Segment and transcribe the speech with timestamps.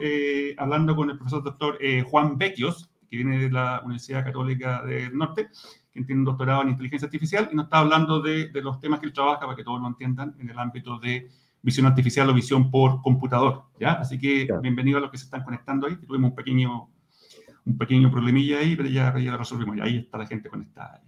[0.00, 4.82] eh, hablando con el profesor doctor eh, Juan Becchios, que viene de la Universidad Católica
[4.82, 5.48] del Norte,
[5.92, 9.00] que tiene un doctorado en inteligencia artificial, y nos está hablando de, de, los temas
[9.00, 11.30] que él trabaja, para que todos lo entiendan, en el ámbito de
[11.62, 13.64] visión artificial o visión por computador.
[13.78, 13.92] ¿ya?
[13.92, 14.62] Así que claro.
[14.62, 15.96] bienvenido a los que se están conectando ahí.
[15.96, 16.88] Tuvimos un pequeño,
[17.64, 19.76] un pequeño problemilla ahí, pero ya, ya lo resolvimos.
[19.76, 21.00] Y ahí está la gente conectada.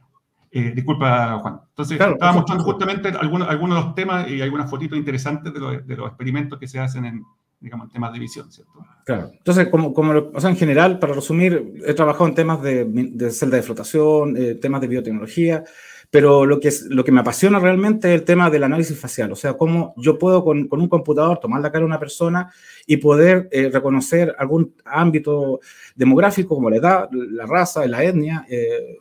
[0.51, 1.61] Eh, disculpa, Juan.
[1.69, 5.61] Entonces, claro, estaba mostrando justamente algunos, algunos de los temas y algunas fotitos interesantes de
[5.61, 7.25] los, de los experimentos que se hacen en,
[7.63, 8.85] digamos, en temas de visión, ¿cierto?
[9.05, 9.31] Claro.
[9.33, 13.31] Entonces, como, como o sea, en general, para resumir, he trabajado en temas de, de
[13.31, 15.65] celda de flotación, eh, temas de biotecnología,
[16.11, 19.33] pero lo que, es, lo que me apasiona realmente es el tema del análisis facial,
[19.33, 22.53] o sea, cómo yo puedo con, con un computador tomar la cara de una persona
[22.87, 25.61] y poder eh, reconocer algún ámbito
[25.95, 28.99] demográfico como la edad, la raza, la etnia, eh,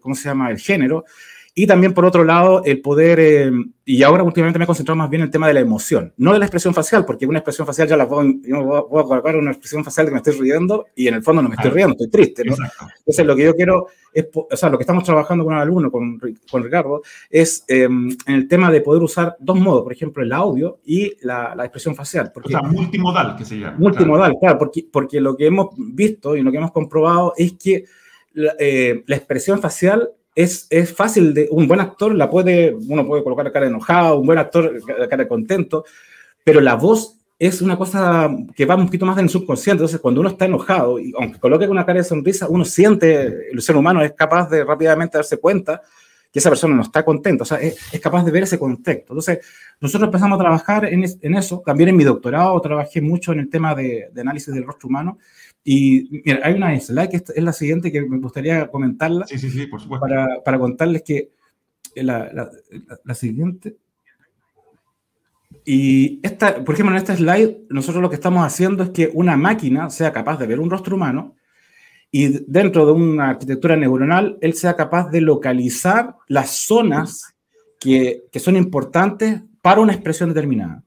[0.00, 1.04] ¿cómo se llama?, el género,
[1.58, 3.50] y también, por otro lado, el poder, eh,
[3.84, 6.32] y ahora últimamente me he concentrado más bien en el tema de la emoción, no
[6.32, 9.34] de la expresión facial, porque una expresión facial ya la puedo, yo voy a colocar
[9.34, 11.72] una expresión facial de que me estoy riendo y en el fondo no me estoy
[11.72, 12.54] riendo, estoy triste, ¿no?
[12.98, 15.90] Entonces, lo que yo quiero es, o sea, lo que estamos trabajando con el alumno,
[15.90, 20.22] con, con Ricardo, es eh, en el tema de poder usar dos modos, por ejemplo,
[20.22, 22.30] el audio y la, la expresión facial.
[22.32, 23.78] Porque, o sea, multimodal, que se llama.
[23.78, 27.54] Multimodal, claro, claro porque, porque lo que hemos visto y lo que hemos comprobado es
[27.54, 27.86] que
[28.34, 33.04] la, eh, la expresión facial es, es, fácil, de, un buen actor la puede, uno
[33.04, 35.84] puede colocar la cara enojado, un buen actor la cara contento,
[36.44, 40.00] pero la voz es una cosa que va un poquito más en el subconsciente, entonces
[40.00, 43.74] cuando uno está enojado, y aunque coloque una cara de sonrisa, uno siente, el ser
[43.74, 45.82] humano es capaz de rápidamente darse cuenta
[46.32, 49.12] que esa persona no está contenta, o sea, es, es capaz de ver ese contexto.
[49.12, 49.38] Entonces,
[49.80, 53.40] nosotros empezamos a trabajar en, es, en, eso, también en mi doctorado trabajé mucho en
[53.40, 55.18] el tema de, de análisis del rostro humano,
[55.64, 59.26] y mira, hay una slide que es la siguiente que me gustaría comentarla.
[59.26, 60.06] Sí, sí, sí, por supuesto.
[60.06, 61.30] Para, para contarles que
[61.96, 62.50] la, la,
[63.04, 63.76] la, siguiente.
[65.64, 69.36] Y esta, por ejemplo, en esta slide, nosotros lo que estamos haciendo es que una
[69.36, 71.34] máquina sea capaz de ver un rostro humano
[72.10, 77.34] y dentro de una arquitectura neuronal, él sea capaz de localizar las zonas
[77.78, 80.82] que, que son importantes para una expresión determinada.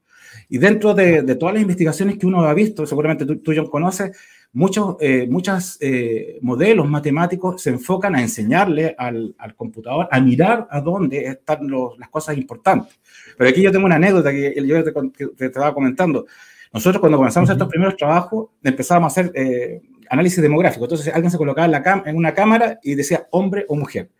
[0.48, 3.70] Y dentro de, de, todas las investigaciones que uno ha visto, seguramente tú, tú John,
[3.70, 4.16] conoces,
[4.52, 10.66] muchos eh, muchas, eh, modelos matemáticos se enfocan a enseñarle al, al computador a mirar
[10.70, 13.00] a dónde están los, las cosas importantes.
[13.38, 16.26] Pero aquí yo tengo una anécdota que yo te, que te estaba comentando.
[16.72, 17.56] Nosotros cuando comenzamos uh -huh.
[17.56, 20.84] estos primeros trabajos empezábamos a hacer eh, análisis demográfico.
[20.84, 24.10] Entonces alguien se colocaba en, la en, una cámara y decía hombre o mujer.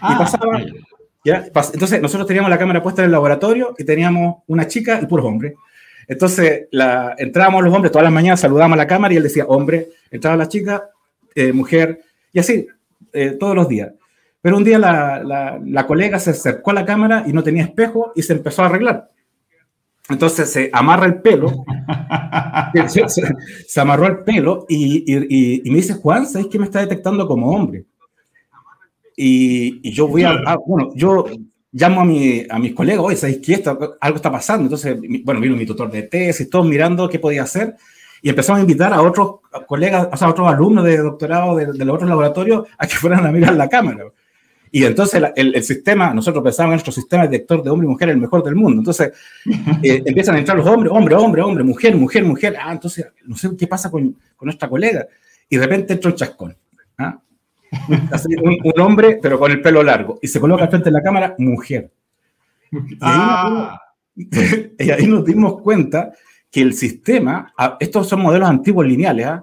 [0.00, 0.60] Ah, y pasaba...
[1.24, 1.44] ¿ya?
[1.72, 5.24] Entonces nosotros teníamos la cámara puesta en el laboratorio y teníamos una chica y puros
[5.24, 5.54] hombres.
[6.08, 9.44] Entonces, la, entrábamos los hombres todas las mañanas, saludábamos a la cámara y él decía
[9.46, 10.90] hombre, entraba la chica,
[11.34, 12.00] eh, mujer,
[12.32, 12.66] y así,
[13.12, 13.92] eh, todos los días.
[14.40, 17.64] Pero un día la, la, la, colega se acercó a la cámara y no tenía
[17.64, 19.10] espejo y se empezó a arreglar.
[20.08, 21.64] Entonces se amarra el pelo,
[22.88, 23.22] se, se,
[23.66, 27.26] se, amarró el pelo y, y, y, me dice, Juan, ¿sabes que me está detectando
[27.26, 27.84] como hombre?
[29.16, 31.24] Y, y yo voy a, ah, bueno, yo
[31.72, 33.54] llamo a, mi, a mis colegas, oye, ¿sabéis qué?
[33.54, 34.64] Esto, algo está pasando.
[34.64, 37.74] Entonces, bueno, vino mi tutor de tesis, todos mirando qué podía hacer.
[38.22, 41.66] Y empezamos a invitar a otros colegas, o sea, a otros alumnos de doctorado de,
[41.72, 44.04] de, los otros laboratorios a que fueran a mirar la cámara.
[44.70, 48.08] Y entonces el, el, sistema, nosotros pensábamos en nuestro sistema detector de hombre y mujer
[48.10, 48.80] el mejor del mundo.
[48.80, 49.12] Entonces
[49.82, 52.56] eh, empiezan a entrar los hombres, hombre, hombre, hombre, mujer, mujer, mujer.
[52.60, 55.06] Ah, entonces no sé qué pasa con, con nuestra colega.
[55.48, 56.56] Y de repente entra un chascón.
[56.98, 57.18] ¿ah?
[58.42, 61.34] un, un, hombre, pero con el pelo largo, y se coloca frente a la cámara,
[61.38, 61.90] mujer.
[62.70, 63.68] Y ahí,
[64.78, 66.12] y ahí nos dimos cuenta
[66.50, 69.40] que el sistema, estos son modelos antiguos lineales, ¿eh?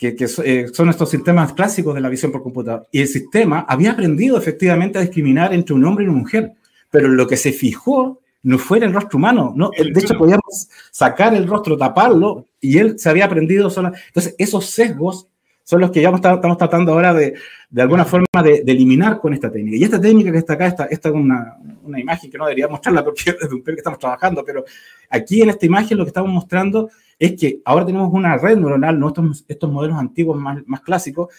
[0.00, 3.66] Que, que eh, son estos sistemas clásicos de la visión por computador, y el sistema
[3.68, 6.54] había aprendido efectivamente a discriminar entre un hombre y una mujer,
[6.90, 9.70] pero lo que se fijó no fue en el rostro humano, ¿no?
[9.76, 13.92] De hecho, podíamos sacar el rostro, taparlo, y él se había aprendido solo.
[14.06, 15.28] Entonces, esos sesgos
[15.70, 17.34] son los que ya estamos tratando ahora de,
[17.70, 19.76] de alguna forma de, de, eliminar con esta técnica.
[19.76, 22.66] Y esta técnica que está acá, esta, esta es una, una imagen que no debería
[22.66, 24.64] mostrarla porque es de un que estamos trabajando, pero
[25.08, 28.98] aquí en esta imagen lo que estamos mostrando es que ahora tenemos una red neuronal,
[28.98, 29.08] ¿no?
[29.08, 31.32] estos, estos modelos antiguos más, más clásicos,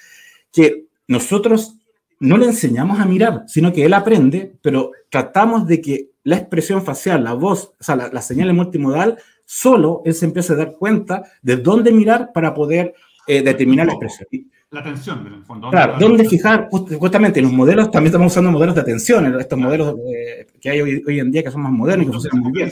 [0.50, 1.76] que nosotros
[2.22, 6.86] no le enseñamos a mirar, sino que él aprende, pero tratamos de que la expresión
[6.86, 10.76] facial, la voz, o sea, la, la señal multimodal, solo él se empieza a dar
[10.78, 12.94] cuenta de dónde mirar para poder
[13.28, 14.28] eh, determinar la expresión.
[14.72, 15.70] La atención, en el fondo.
[15.70, 16.70] Claro, ¿dónde fijar?
[16.72, 19.64] Justamente en los modelos, también estamos usando modelos de atención, estos claro.
[19.64, 22.42] modelos eh, que hay hoy, hoy, en día que son más modernos y que funcionan
[22.42, 22.72] muy bien.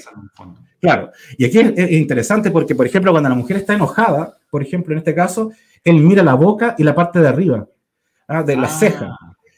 [0.80, 4.62] Claro, y aquí es, es, interesante porque, por ejemplo, cuando la mujer está enojada, por
[4.62, 5.52] ejemplo, en este caso,
[5.84, 7.68] él mira la boca y la parte de arriba,
[8.30, 8.44] ¿ah?
[8.44, 9.18] de la ah, ceja.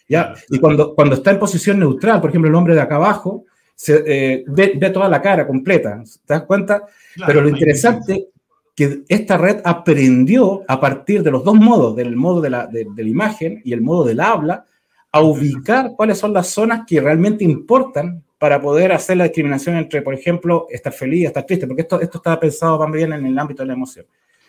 [0.09, 0.33] ¿ya?
[0.49, 3.45] Y cuando, cuando está en posición neutral, por ejemplo, el hombre de acá abajo,
[3.75, 6.85] se, eh, ve, ve, toda la cara completa, ¿te das cuenta?
[7.13, 8.29] Claro, Pero lo interesante
[8.75, 12.87] que esta red aprendió a partir de los dos modos, del modo de la, de,
[12.95, 14.65] la imagen y el modo del habla,
[15.11, 20.01] a ubicar cuáles son las zonas que realmente importan para poder hacer la discriminación entre,
[20.01, 23.61] por ejemplo, estar feliz, estar triste, porque esto, esto está pensado también en el ámbito
[23.61, 24.05] de la emoción.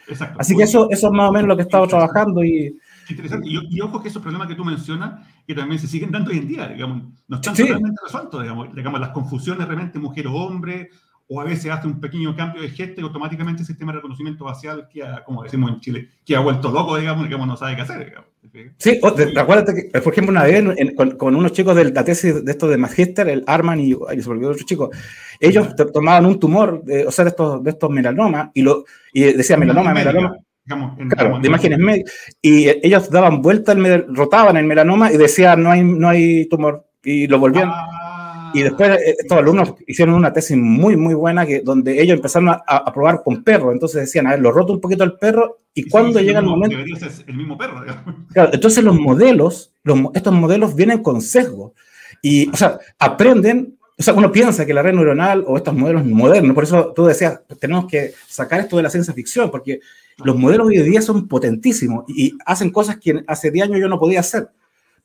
[0.07, 0.39] Exacto.
[0.41, 2.79] Así que eso, eso es más o menos lo que he estado trabajando y...
[3.11, 3.49] Interesante.
[3.49, 6.49] Y, ojo que esos problemas que tú mencionas, que también se siguen dando hoy en
[6.49, 10.91] día, digamos, no están totalmente resueltos, digamos, digamos, las confusiones realmente mujer o hombre,
[11.33, 14.45] o a veces hace un pequeño cambio de gesto y automáticamente el sistema de reconocimiento
[14.45, 17.83] facial, que como decimos en Chile, que ha vuelto loco, digamos, digamos no sabe qué
[17.83, 18.05] hacer.
[18.05, 18.29] Digamos.
[18.77, 19.01] Sí,
[19.37, 20.63] acuérdate que, por ejemplo, una vez
[21.17, 24.29] con, unos chicos de la tesis de estos de Magister, el Arman y, y se
[24.29, 24.91] olvidó otro chico,
[25.41, 29.57] ellos tomaban un tumor, o sea, de estos, de estos melanomas, y, lo, y decía
[29.57, 30.37] melanoma, melanoma.
[30.65, 32.15] Digamos, claro, de imágenes médicas.
[32.41, 36.87] Y ellos daban vuelta, el, rotaban el melanoma y decían, no hay, no hay tumor.
[37.03, 37.69] Y lo volvían.
[37.69, 38.02] Ah,
[38.55, 42.49] y después eh, estos alumnos hicieron una tesis muy, muy buena que, donde ellos empezaron
[42.51, 43.73] a, probar con perros.
[43.73, 46.77] Entonces decían, a ver, lo roto un poquito el perro y cuando llega el, momento...
[46.77, 47.85] el mismo perro.
[48.33, 51.75] Claro, entonces los modelos, los, estos modelos vienen con sesgo.
[52.21, 56.05] Y, o sea, aprenden, o sea, uno piensa que la red neuronal o estos modelos
[56.05, 59.81] modernos, por eso tú decías, tenemos que sacar esto de la ciencia ficción, porque
[60.19, 63.89] los modelos hoy en día son potentísimos y hacen cosas que hace 10 años yo
[63.89, 64.49] no podía hacer,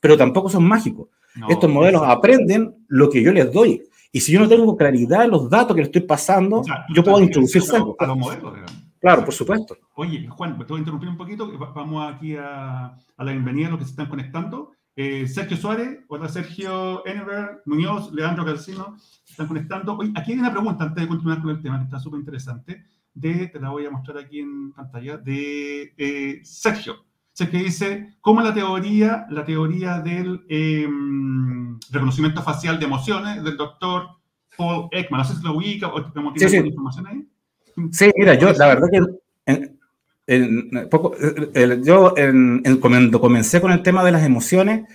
[0.00, 1.08] pero tampoco son mágicos.
[1.48, 3.82] Estos modelos aprenden lo que yo les doy.
[4.10, 6.62] Y si yo no tengo claridad en los datos que les estoy pasando,
[6.94, 7.62] yo puedo introducir
[7.98, 8.54] A los modelos,
[9.00, 9.76] Claro, por supuesto.
[9.94, 11.50] Oye, Juan, te voy a interrumpir un poquito.
[11.74, 12.86] Vamos aquí a,
[13.16, 14.72] a la bienvenida a los que se están conectando.
[15.00, 19.96] Eh, Sergio Suárez, hola Sergio Enever, Muñoz, Leandro Calcino, se están conectando.
[19.96, 22.84] Oye, aquí hay una pregunta antes de continuar con el tema que está súper interesante.
[23.14, 26.96] De, te la voy a mostrar aquí en pantalla, de eh, Sergio
[27.46, 34.08] que dice, ¿cómo la teoría, la teoría del em, reconocimiento facial de emociones del doctor
[34.56, 35.20] Paul Ekman?
[35.20, 36.56] No sé si lo ubica o tiene sí, sí.
[36.56, 37.28] información ahí.
[37.92, 39.00] Sí, mira, yo la verdad que
[40.90, 41.14] poco,
[41.84, 42.14] yo
[42.80, 44.88] cuando comencé con el tema de las emociones,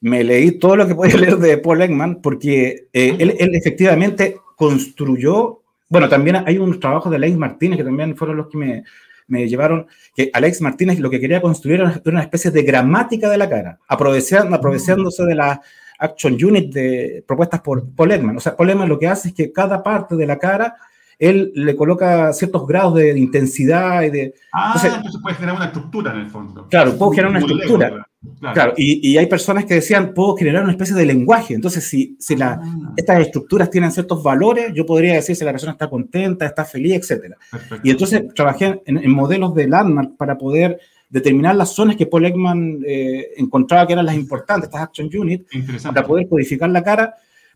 [0.00, 4.36] me leí todo lo que podía leer de Paul Ekman, porque eh, él, él, efectivamente
[4.56, 8.84] construyó, bueno, también hay unos trabajos de Alex Martínez que también fueron los que me,
[9.26, 13.38] me llevaron que Alex Martínez lo que quería construir era una especie de gramática de
[13.38, 15.58] la cara, aprovechando, aprovechándose de las
[15.98, 19.82] action unit de, propuestas por Paul O sea, Paul lo que hace es que cada
[19.82, 20.76] parte de la cara
[21.18, 24.34] él le coloca ciertos grados de intensidad y de...
[24.52, 26.66] Ah, entonces, puede generar una estructura en el fondo.
[26.68, 28.08] Claro, puedo generar una estructura.
[28.52, 31.54] Claro, y, hay personas que decían, puedo generar una especie de lenguaje.
[31.54, 32.92] Entonces, si, si la, ah.
[32.96, 37.10] estas estructuras tienen ciertos valores, yo podría decir si la persona está contenta, está feliz,
[37.10, 37.34] etc.
[37.82, 40.78] Y entonces trabajé en, modelos de landmark para poder
[41.08, 45.46] determinar las zonas que Paul Ekman eh, encontraba que eran las importantes, estas action units,
[45.82, 47.14] para poder codificar la cara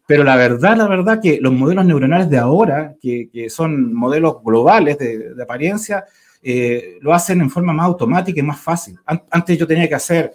[0.08, 4.42] pero la verdad, la verdad que los modelos neuronales de ahora, que, que son modelos
[4.42, 6.06] globales de, de apariencia,
[6.40, 8.98] eh, lo hacen en forma más automática y más fácil.
[9.04, 10.32] Antes yo tenía que hacer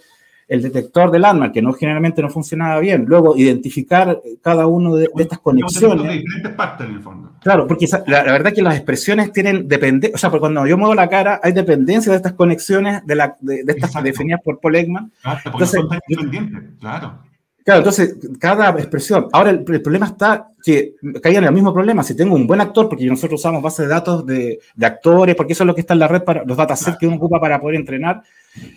[0.47, 5.09] el detector del arma, que no generalmente no funcionaba bien, luego identificar cada uno de,
[5.17, 6.05] estas conexiones.
[6.05, 7.31] De diferentes partes en el fondo.
[7.41, 11.09] Claro, porque la, verdad que las expresiones tienen dependencia, o sea, cuando yo muevo la
[11.09, 15.11] cara, hay dependencia de estas conexiones, de, la, de, estas definidas por Paul Ekman.
[15.21, 17.19] Claro, Entonces, son claro.
[17.63, 19.29] Claro, entonces, cada expresión.
[19.31, 22.03] Ahora, el, problema está que caían en el mismo problema.
[22.03, 25.63] Si tengo un buen actor, porque nosotros usamos bases de datos de, actores, porque eso
[25.63, 27.77] es lo que está en la red para los datasets que uno ocupa para poder
[27.77, 28.21] entrenar.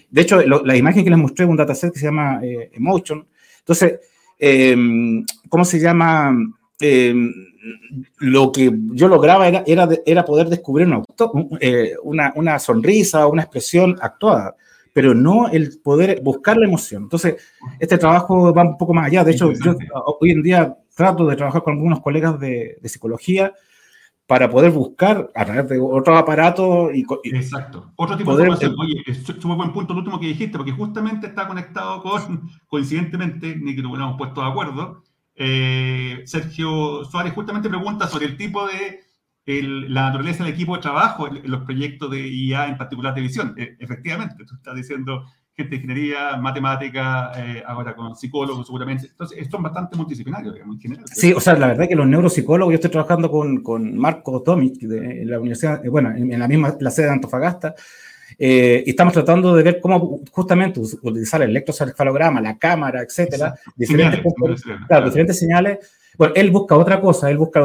[0.08, 3.26] De hecho, la imagen que les mostré es un dataset que se llama eh, Emotion.
[3.58, 3.98] Entonces,
[4.38, 6.36] em, ¿cómo se llama?
[6.78, 7.32] Em,
[8.18, 10.88] lo que yo lograba era, era, era poder descubrir
[11.60, 14.54] eh, una, una sonrisa, una expresión actuada
[14.96, 17.02] pero no el poder buscar la emoción.
[17.02, 17.36] Entonces,
[17.78, 19.24] este trabajo va un poco más allá.
[19.24, 19.76] De hecho, yo
[20.18, 23.52] hoy en día trato de trabajar con algunos colegas de, psicología
[24.26, 27.92] para poder buscar a través de otros aparatos y, Exacto.
[27.96, 28.74] Otro tipo de información.
[28.80, 33.54] Oye, es muy buen punto el último que dijiste, porque justamente está conectado con, coincidentemente,
[33.54, 35.02] ni que nos hubiéramos puesto de acuerdo,
[35.34, 39.02] eh, Sergio Suárez justamente pregunta sobre el tipo de
[39.46, 43.54] la naturaleza del equipo de trabajo en, los proyectos de IA, en particular de visión.
[43.56, 45.24] E, efectivamente, tú estás diciendo
[45.56, 49.06] gente de ingeniería, matemática, eh, ahora con psicólogos seguramente.
[49.06, 51.04] Entonces, son bastante multidisciplinarios, digamos, en general.
[51.10, 54.80] Sí, o sea, la verdad que los neuropsicólogos, yo estoy trabajando con, con Marco Tomic
[54.80, 57.74] de la universidad, eh, bueno, en, la misma, la sede de Antofagasta,
[58.38, 64.20] eh, y estamos tratando de ver cómo justamente utilizar el electrocefalograma, la cámara, etcétera, diferentes,
[64.88, 65.78] claro, diferentes señales
[66.16, 67.60] bueno, él busca otra cosa, él busca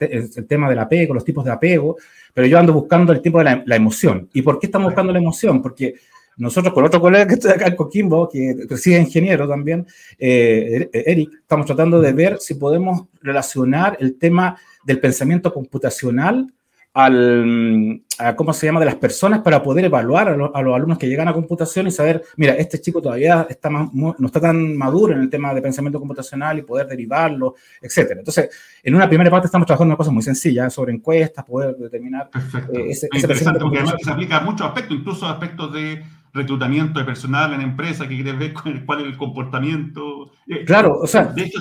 [0.00, 1.96] el, tema del apego, los tipos de apego,
[2.32, 4.28] pero yo ando buscando el tipo de la, emoción.
[4.32, 5.62] ¿Y por qué estamos buscando la emoción?
[5.62, 5.94] Porque
[6.36, 9.86] nosotros con otro colega que está acá en Coquimbo, que reside ingeniero también,
[10.18, 16.52] eh, Eric, estamos tratando de ver si podemos relacionar el tema del pensamiento computacional
[16.92, 21.08] al, a, ¿cómo se llama?, de las personas para poder evaluar a, los alumnos que
[21.08, 25.20] llegan a computación y saber, mira, este chico todavía está no está tan maduro en
[25.20, 28.20] el tema de pensamiento computacional y poder derivarlo, etcétera.
[28.20, 28.50] Entonces,
[28.82, 32.30] en una primera parte estamos trabajando en una cosa muy sencilla, sobre encuestas, poder determinar
[32.72, 33.28] eh, ese, ese
[33.60, 36.02] porque además se aplica a muchos aspectos, incluso aspectos de
[36.32, 38.54] reclutamiento de personal en empresa que quiere ver
[38.86, 40.32] cuál es el comportamiento.
[40.46, 41.24] Eh, claro, o sea.
[41.24, 41.60] De hecho,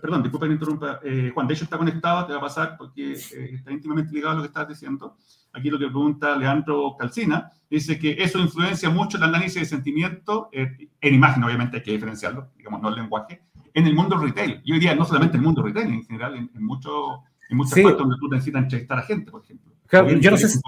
[0.00, 2.76] perdón, disculpa que me interrumpa, eh, Juan, de hecho está conectado, te va a pasar
[2.76, 5.16] porque eh, está íntimamente ligado a lo que estás diciendo.
[5.52, 10.48] Aquí lo que pregunta Leandro Calcina, dice que eso influencia mucho el análisis de sentimiento,
[10.52, 13.42] en imagen obviamente hay que diferenciarlo, digamos, no el lenguaje,
[13.74, 14.62] en el mundo retail.
[14.64, 17.98] Yo diría no solamente el mundo retail, en general, en, en, mucho, en muchas partes
[17.98, 19.72] donde tú necesitas entrevistar a gente, por ejemplo.
[19.88, 20.60] Claro, yo no sé si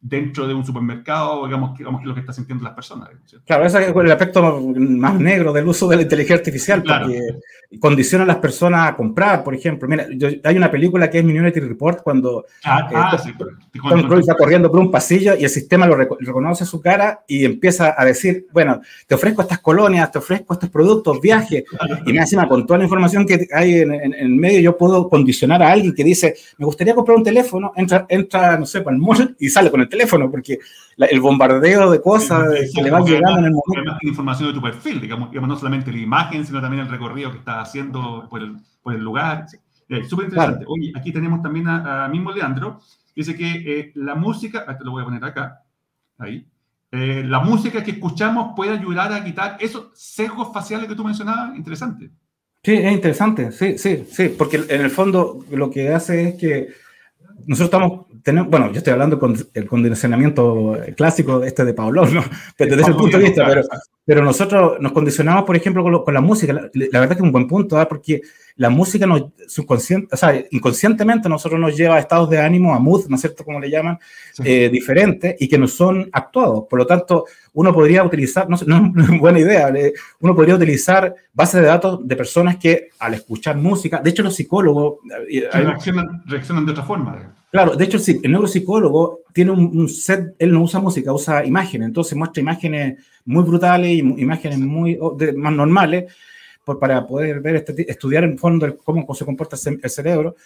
[0.00, 3.08] dentro de un supermercado, digamos, digamos que es lo que están sintiendo las personas.
[3.44, 7.20] Claro, ese es el aspecto más negro del uso de la inteligencia artificial, porque
[7.80, 9.88] condiciona a las personas a comprar, por ejemplo.
[9.88, 10.06] Mira,
[10.44, 13.22] hay una película que es Minority Report, cuando ah, eh, ah,
[13.88, 17.44] Tom Cruise está corriendo por un pasillo y el sistema lo reconoce su cara y
[17.44, 21.64] empieza a decir, bueno, te ofrezco estas colonias, te ofrezco estos productos, viajes,
[22.04, 25.62] y me encima con toda la información que hay en, el medio, yo puedo condicionar
[25.62, 29.02] a alguien que dice, me gustaría comprar un teléfono, entra, entra no sé, para el
[29.02, 30.58] mall y sale con el teléfono, porque
[30.96, 33.98] el bombardeo de cosas que le van llegando en el momento.
[34.02, 37.68] información de tu perfil, digamos, no solamente la imagen, sino también el recorrido que estás
[37.68, 39.46] haciendo por el, por el lugar.
[39.88, 40.64] Eh, Súper interesante.
[40.68, 42.80] Oye, aquí tenemos también a, mismo Leandro,
[43.14, 45.62] dice que eh, la música, te lo voy a poner acá,
[46.18, 46.46] ahí,
[46.92, 51.56] eh, la música que escuchamos puede ayudar a quitar esos sesgos faciales que tú mencionabas,
[51.56, 52.10] interesante.
[52.62, 56.68] Sí, es interesante, sí, sí, sí, porque en el fondo lo que hace es que
[57.44, 58.06] nosotros estamos
[58.48, 62.24] bueno, yo estoy hablando con el condicionamiento clásico este de Pablo, ¿no?
[62.58, 63.62] desde ese punto de vista, pero,
[64.06, 66.52] pero nosotros nos condicionamos, por ejemplo, con, la música.
[66.52, 67.88] La, verdad que es un buen punto, ¿ah?
[67.88, 68.22] porque
[68.54, 72.78] la música nos, subconsciente, o sea, inconscientemente nosotros nos lleva a estados de ánimo, a
[72.78, 73.98] mood, ¿no es cierto?, como le llaman,
[74.44, 76.66] eh, diferentes y que no son actuados.
[76.70, 79.74] Por lo tanto, uno podría utilizar, no, no, es una buena idea,
[80.20, 84.36] uno podría utilizar bases de datos de personas que al escuchar música, de hecho los
[84.36, 85.00] psicólogos...
[85.28, 87.34] Eh, reaccionan, reaccionan de otra forma.
[87.50, 92.16] Claro, de hecho, el neuropsicólogo tiene un, set, él no usa música, usa imágenes, entonces
[92.16, 94.98] muestra imágenes muy brutales y imágenes muy
[95.36, 96.12] más normales
[96.80, 100.36] para poder ver, este, estudiar en fondo cómo se comporta el cerebro.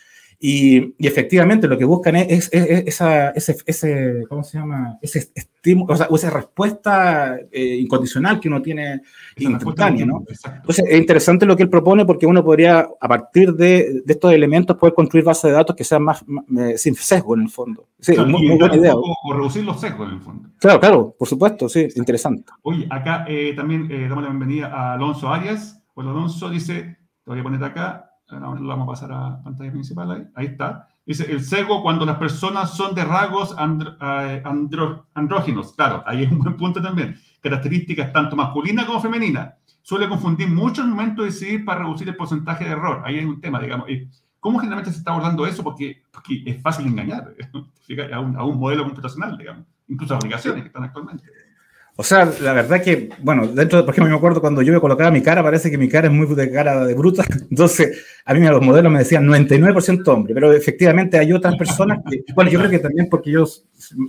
[0.43, 4.99] Y, efectivamente lo que buscan es, esa, ese, ese, ¿cómo se llama?
[5.03, 9.03] Ese estímulo, o sea, esa respuesta eh, incondicional que uno tiene
[9.37, 10.25] instantánea, ¿no?
[10.27, 14.33] Entonces es interesante lo que él propone porque uno podría, a partir de, de estos
[14.33, 16.25] elementos, poder construir bases de datos que sean más,
[16.59, 17.89] eh, sin sesgo en el fondo.
[17.99, 18.95] Sí, muy, buena idea.
[18.97, 20.49] O, reducir los sesgos en el fondo.
[20.59, 22.51] Claro, claro, por supuesto, sí, interesante.
[22.63, 25.83] Oye, acá eh, también damos la bienvenida a Alonso Arias.
[25.95, 30.11] Bueno, Alonso dice, te voy a poner acá, lo vamos a pasar a pantalla principal
[30.11, 30.89] ahí, ahí está.
[31.05, 34.43] Dice, el sesgo cuando las personas son de rasgos eh,
[35.15, 35.73] andróginos.
[35.73, 37.17] Claro, ahí es un buen punto también.
[37.41, 39.55] Características tanto masculinas como femeninas.
[39.83, 43.03] Suele confundir mucho el momento de decidir para reducir el porcentaje de error.
[43.05, 43.89] Ahí hay un tema, digamos.
[44.39, 45.65] ¿Cómo generalmente se está abordando eso?
[45.65, 46.03] Porque,
[46.47, 47.35] es fácil engañar
[48.13, 49.67] a un, a un modelo computacional, digamos.
[49.89, 51.25] Incluso aplicaciones que están actualmente.
[52.01, 54.81] O sea, la verdad que, bueno, dentro de, por ejemplo, me acuerdo cuando yo me
[54.81, 57.27] colocaba mi cara, parece que mi cara es muy de cara de bruta.
[57.51, 62.25] Entonces, a mí los modelos me decían 99% hombre, pero efectivamente hay otras personas que,
[62.35, 63.45] bueno, yo creo que también porque yo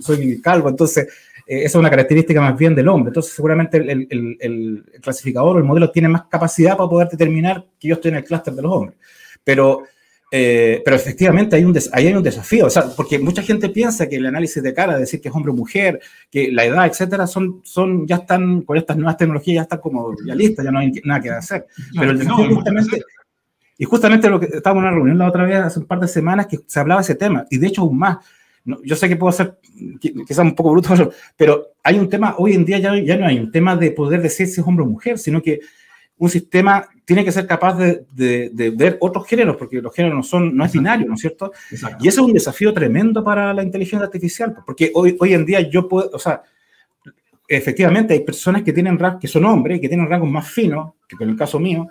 [0.00, 1.06] soy calvo, entonces
[1.46, 3.10] eh, esa es una característica más bien del hombre.
[3.10, 7.66] Entonces, seguramente el, el, el clasificador o el modelo tiene más capacidad para poder determinar
[7.78, 8.96] que yo estoy en el clúster de los hombres.
[9.44, 9.82] Pero
[10.34, 14.08] eh, pero efectivamente hay un ahí hay un desafío, o sea, porque mucha gente piensa
[14.08, 17.26] que el análisis de cara, decir que es hombre o mujer, que la edad, etcétera,
[17.26, 20.78] son, son, ya están, con estas nuevas tecnologías ya están como ya listas, ya no
[20.78, 21.66] hay nada que hacer.
[21.94, 23.02] Pero el desafío justamente,
[23.76, 26.08] y justamente lo que estábamos en una reunión la otra vez hace un par de
[26.08, 28.24] semanas que se hablaba de ese tema, y de hecho aún más,
[28.84, 29.58] yo sé que puedo ser
[30.00, 33.38] quizás un poco bruto, pero hay un tema, hoy en día ya, ya no hay
[33.38, 35.60] un tema de poder decir si es hombre o mujer, sino que
[36.18, 40.22] un sistema tiene que ser capaz de, de, ver otros géneros, porque los géneros no,
[40.22, 41.52] son, no es binario, ¿no es cierto?
[42.00, 45.60] Y eso es un desafío tremendo para la inteligencia artificial, porque hoy, hoy en día
[45.68, 46.42] yo puedo, o sea,
[47.48, 51.30] efectivamente hay personas que tienen que son hombres, que tienen rangos más finos, que en
[51.30, 51.88] el caso mío,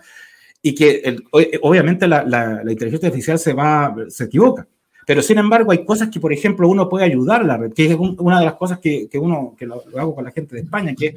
[0.62, 1.18] y que
[1.62, 4.68] obviamente la, la, inteligencia artificial se va, se equivoca.
[5.06, 7.88] Pero sin embargo, hay cosas que, por ejemplo, uno puede ayudar a la red, que
[7.88, 10.62] es una de las cosas que, que uno, que lo, hago con la gente de
[10.62, 11.16] España, que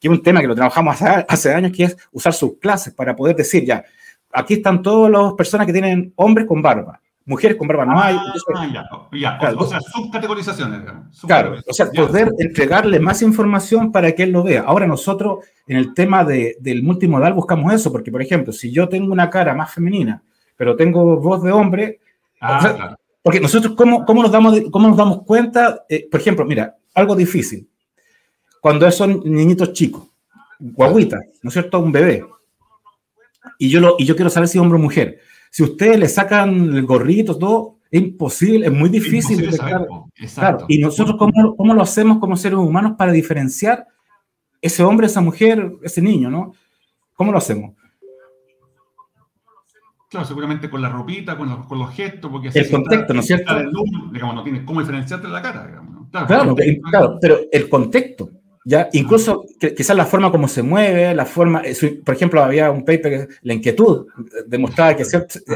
[0.00, 3.14] que es un tema que lo trabajamos hace, años, que es usar sus clases para
[3.16, 3.84] poder decir ya,
[4.32, 8.16] aquí están todas las personas que tienen hombres con barba, mujeres con barba no hay.
[8.54, 8.66] Ah,
[9.12, 9.54] ya, ya.
[9.56, 10.82] o, sea, subcategorizaciones.
[11.26, 14.62] Claro, o sea, poder entregarle más información para que él lo vea.
[14.62, 18.88] Ahora nosotros en el tema de, del multimodal buscamos eso, porque por ejemplo, si yo
[18.88, 20.22] tengo una cara más femenina,
[20.56, 22.00] pero tengo voz de hombre,
[22.40, 25.84] ah, Porque nosotros, ¿cómo, cómo, nos, damos, cómo nos damos cuenta?
[25.88, 27.68] Eh, por ejemplo, mira, algo difícil.
[28.66, 30.08] Cuando son niñitos chicos,
[30.58, 31.78] guaguitas, ¿no es cierto?
[31.78, 32.26] Un bebé.
[33.60, 35.20] Y yo, lo, y yo quiero saber si es hombre o mujer.
[35.52, 39.48] Si ustedes le sacan el gorrito, todo, es imposible, es muy difícil.
[40.16, 40.64] Exacto.
[40.66, 43.86] Y nosotros, ¿cómo, ¿cómo lo hacemos como seres humanos para diferenciar
[44.60, 46.52] ese hombre, esa mujer, ese niño, ¿no?
[47.14, 47.72] ¿Cómo lo hacemos?
[50.10, 53.26] Claro, seguramente con la ropita, con los, con los gestos, porque el contexto, ¿no es
[53.26, 53.54] cierto?
[54.10, 56.08] digamos, no tiene cómo diferenciarte la cara, digamos.
[56.10, 56.56] Claro,
[56.90, 58.28] claro, pero el contexto,
[58.68, 62.84] ya, incluso quizás la forma como se mueve, la forma, eh, por ejemplo, había un
[62.84, 64.08] paper que la inquietud
[64.44, 65.04] demostraba que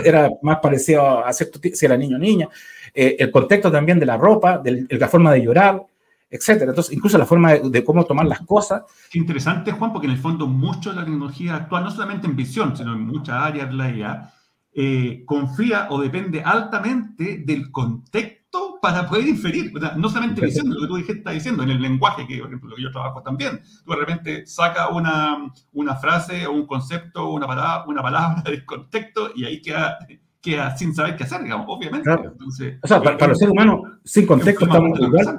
[0.05, 2.49] era más parecido a cierto si era niño o niña,
[2.95, 5.83] eh, el contexto también de la ropa, de la forma de llorar,
[6.31, 6.71] etcétera.
[6.71, 8.85] Entonces, incluso la forma de, cómo tomar las cosas.
[9.11, 12.37] Qué interesante, Juan, porque en el fondo mucho de la tecnología actual, no solamente en
[12.37, 14.33] visión, sino en muchas áreas de la IA,
[14.73, 18.40] eh, confía o depende altamente del contexto
[18.81, 19.73] para poder inferir.
[19.97, 22.71] no solamente visión, lo que tú dijiste, estás diciendo, en el lenguaje, que por ejemplo
[22.71, 23.63] lo que yo trabajo también.
[23.85, 28.43] Tú de repente sacas una, una frase o un concepto o una palabra, una palabra
[28.43, 29.99] del contexto y ahí queda
[30.41, 32.11] queda sin saber qué hacer, digamos, obviamente.
[32.11, 35.39] Entonces, o sea, para, los seres humanos, sin contexto estamos igual.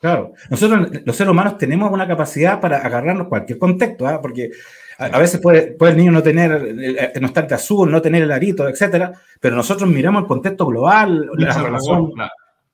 [0.00, 4.20] Claro, nosotros los seres humanos tenemos una capacidad para agarrarnos cualquier contexto, ¿ah?
[4.20, 4.50] porque
[4.98, 8.22] a, veces puede, puede, el niño no tener, eh, no estar de azul, no tener
[8.22, 12.12] el arito, etcétera, pero nosotros miramos el contexto global, la relación,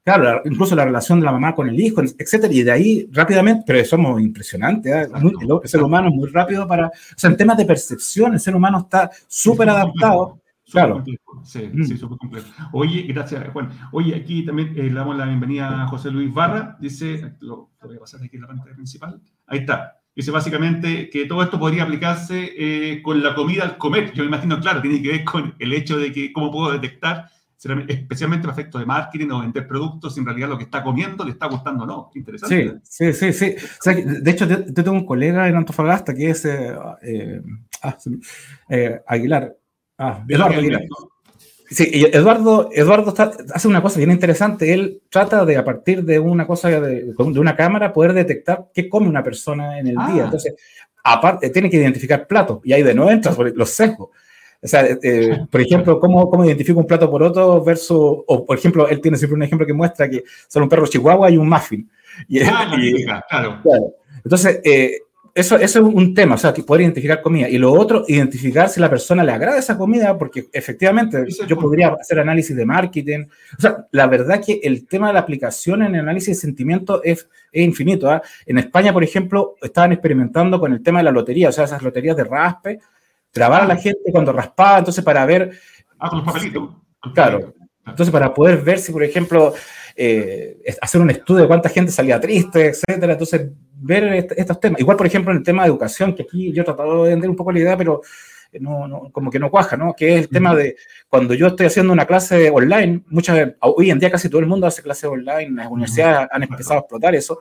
[0.05, 0.43] claro.
[0.45, 3.85] incluso la relación de la mamá con el hijo, etcétera, y de ahí rápidamente, pero
[3.85, 5.21] somos impresionantes, ¿ah?
[5.21, 8.55] el, ser humano es muy rápido para, o sea, en temas de percepción, el ser
[8.55, 10.39] humano está súper adaptado
[10.73, 11.05] Claro.
[11.45, 11.85] Sí, mm.
[11.85, 12.49] sí, súper complejo.
[12.73, 13.71] Oye, gracias, Juan.
[13.93, 16.77] Oye, aquí también eh, le damos la bienvenida a José Luis Barra.
[16.81, 19.21] Dice, lo, voy a pasar aquí en la pantalla principal.
[19.47, 20.02] Ahí está.
[20.15, 24.13] Dice básicamente que todo esto podría aplicarse eh, con la comida al comer.
[24.13, 27.29] Yo me imagino, claro, tiene que ver con el hecho de que cómo puedo detectar,
[27.89, 31.25] especialmente el efecto de marketing o vender productos, si en realidad lo que está comiendo
[31.25, 32.11] le está gustando o no.
[32.15, 32.81] Interesante.
[32.83, 33.57] Sí, sí, sí.
[33.57, 33.57] sí.
[33.57, 37.43] O sea, de hecho, yo, tengo un colega en Antofagasta que es eh,
[37.83, 37.97] ah,
[39.07, 39.57] Aguilar
[39.99, 40.61] Ah, Eduardo
[41.75, 43.15] Sí, Eduardo, Eduardo
[43.55, 44.75] hace una cosa bien interesante.
[44.75, 48.89] Él trata de, a partir de una cosa, de, de una cámara, poder detectar qué
[48.89, 50.23] come una persona en el día.
[50.23, 50.25] Ah.
[50.25, 50.55] Entonces,
[51.03, 52.61] aparte, tiene que identificar platos.
[52.65, 54.11] Y ahí de nuevo entras los sesgos.
[54.61, 58.57] O sea, eh, por ejemplo, ¿cómo, ¿cómo identifica un plato por otro versus, o por
[58.57, 61.49] ejemplo, él tiene siempre un ejemplo que muestra que son un perro chihuahua y un
[61.49, 61.89] muffin.
[62.29, 62.71] Y, ah,
[63.29, 63.61] claro.
[63.63, 63.95] claro.
[64.25, 64.99] Entonces, eh,
[65.35, 67.49] eso, eso, es un tema, o sea, poder identificar comida.
[67.49, 71.89] Y lo otro, identificar si la persona le agrada esa comida, porque efectivamente yo podría
[71.89, 73.27] hacer análisis de marketing.
[73.57, 77.01] O sea, la verdad que el tema de la aplicación en el análisis de sentimientos
[77.03, 78.11] es, es infinito.
[78.11, 78.21] ¿ah?
[78.45, 81.83] En España, por ejemplo, estaban experimentando con el tema de la lotería, o sea, esas
[81.83, 82.81] loterías de raspe,
[83.31, 85.53] trabar a la gente cuando raspaba, entonces para ver...
[85.99, 86.75] Ah, con los papelitos.
[87.15, 87.55] Claro.
[87.87, 89.55] Entonces, para poder ver si, por ejemplo,
[89.97, 93.13] eh, hacer un estudio de cuánta gente salía triste, etcétera.
[93.13, 93.51] Entonces,
[93.83, 94.81] ver estos temas.
[94.81, 97.29] Igual, por ejemplo, en el tema de educación, que aquí yo he tratado de vender
[97.29, 98.03] un poco la idea, pero
[98.61, 99.95] no, no, como que no cuaja, ¿no?
[99.95, 100.77] Que es el tema de
[101.09, 104.67] cuando yo estoy haciendo una clase online, muchas, hoy en día casi todo el mundo
[104.67, 107.41] hace clases online, las universidades han empezado a explotar eso,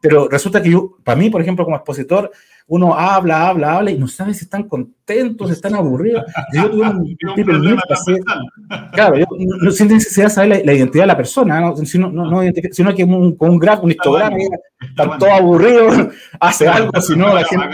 [0.00, 2.30] pero resulta que yo, para mí, por ejemplo, como expositor,
[2.66, 6.24] uno habla, habla, habla y no sabe si están contentos, si están aburridos.
[6.52, 7.76] Yo tuve un tipo de
[8.92, 11.76] Claro, yo, no, sin necesidad de saber la, identidad de la persona, ¿no?
[11.76, 14.36] sino, no, no sino que un, con un grafo, un histograma,
[14.80, 16.08] están todos aburridos,
[16.40, 17.66] hace algo, si no, la gente.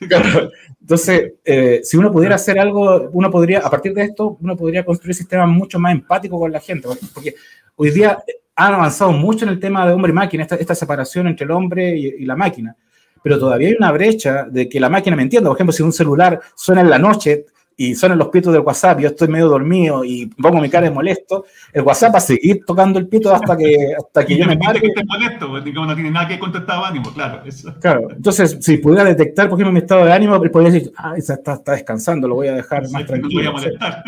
[0.80, 4.84] Entonces, eh, si uno pudiera hacer algo, uno podría, a partir de esto, uno podría
[4.84, 7.34] construir sistemas mucho más empáticos con la gente, porque
[7.76, 8.18] hoy día
[8.56, 11.50] han avanzado mucho en el tema de hombre y máquina, esta, esta separación entre el
[11.50, 12.74] hombre y la máquina
[13.22, 15.48] pero todavía hay una brecha de que la máquina me entienda.
[15.48, 17.46] Por ejemplo, si un celular suena en la noche
[17.80, 20.90] y suenan los pitos del WhatsApp, yo estoy medio dormido y pongo mi cara de
[20.90, 24.58] molesto, el WhatsApp va a seguir tocando el pito hasta que, hasta que yo me
[24.58, 24.80] pare.
[24.80, 27.44] que molesto, pues, no tiene nada que contestar ánimo, claro.
[27.80, 31.34] Claro, entonces, si pudiera detectar, por ejemplo, mi estado de ánimo, podría decir, ah, está,
[31.34, 33.42] está, descansando, lo voy a dejar más tranquilo.
[33.42, 34.04] voy a molestar.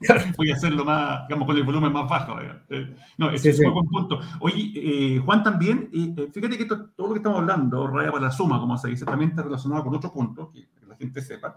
[0.36, 2.40] voy a hacerlo más, digamos, con el volumen más bajo.
[2.70, 4.18] Eh, no, ese es un punto.
[4.40, 8.32] Oye, eh, Juan, también, eh, fíjate que todo lo que estamos hablando, raya para la
[8.32, 11.56] suma, como se dice, también está relacionado con otro punto, que la gente sepa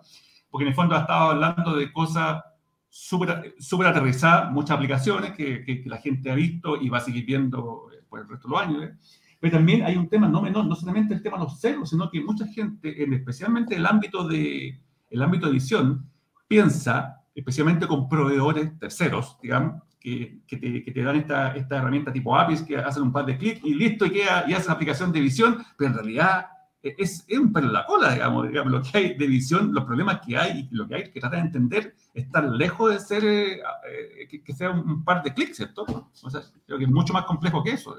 [0.54, 2.44] porque en el fondo ha estado hablando de cosas
[2.88, 7.26] súper super aterrizadas, muchas aplicaciones que, que, la gente ha visto y va a seguir
[7.26, 8.84] viendo eh, por el resto de los años.
[8.84, 8.94] ¿eh?
[9.40, 12.08] Pero también hay un tema no menor, no solamente el tema de los ceros, sino
[12.08, 16.08] que mucha gente, en especialmente el ámbito de, el ámbito de edición,
[16.48, 22.14] piensa, especialmente con proveedores terceros, digamos, que, que, te, que te, dan esta, esta herramienta
[22.14, 24.74] tipo APIs que hacen un par de clics y listo, y, queda, y haces la
[24.74, 26.46] aplicación de edición, pero en realidad
[26.84, 29.86] es, es, un pelo en la cola, digamos, digamos, lo que hay de visión, los
[29.86, 33.24] problemas que hay y lo que hay que tratar de entender está lejos de ser
[33.24, 35.86] eh, eh, que, sea un, par de clics, ¿cierto?
[36.22, 37.98] O sea, creo que es mucho más complejo que eso,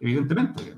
[0.00, 0.74] evidentemente.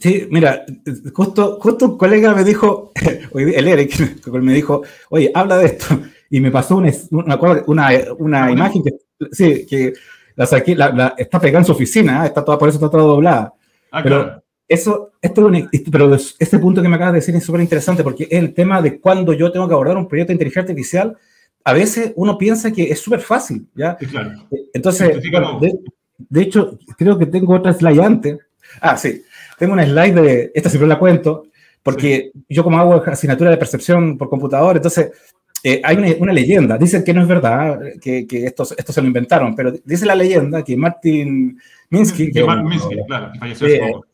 [0.00, 0.64] Sí, mira,
[1.12, 2.92] justo, justo un colega me dijo,
[3.34, 6.00] el Eric, me dijo, oye, habla de esto,
[6.30, 8.92] y me pasó una, una, una ah, imagen que,
[9.32, 9.92] sí, que
[10.34, 13.52] la saqué, la, está pegada en su oficina, está toda, por eso está toda doblada.
[13.90, 15.50] Ah, pero eso, esto,
[15.90, 18.82] pero este punto que me acabas de decir es súper interesante porque es el tema
[18.82, 21.16] de cuando yo tengo que abordar un proyecto de inteligencia artificial.
[21.64, 23.96] A veces uno piensa que es súper fácil, ¿ya?
[23.96, 24.46] claro.
[24.74, 25.22] Entonces,
[26.18, 28.38] de, hecho, creo que tengo otra slide antes.
[28.80, 29.22] Ah, sí.
[29.58, 31.44] Tengo una slide de, esta siempre la cuento,
[31.82, 35.10] porque yo como hago asignatura de percepción por computador, entonces
[35.64, 36.76] eh, hay una, una, leyenda.
[36.76, 40.14] Dicen que no es verdad, que, que esto, esto se lo inventaron, pero dice la
[40.14, 41.58] leyenda que Martin
[41.90, 44.07] Minsky, que, Martin Minsky, claro, que falleció hace poco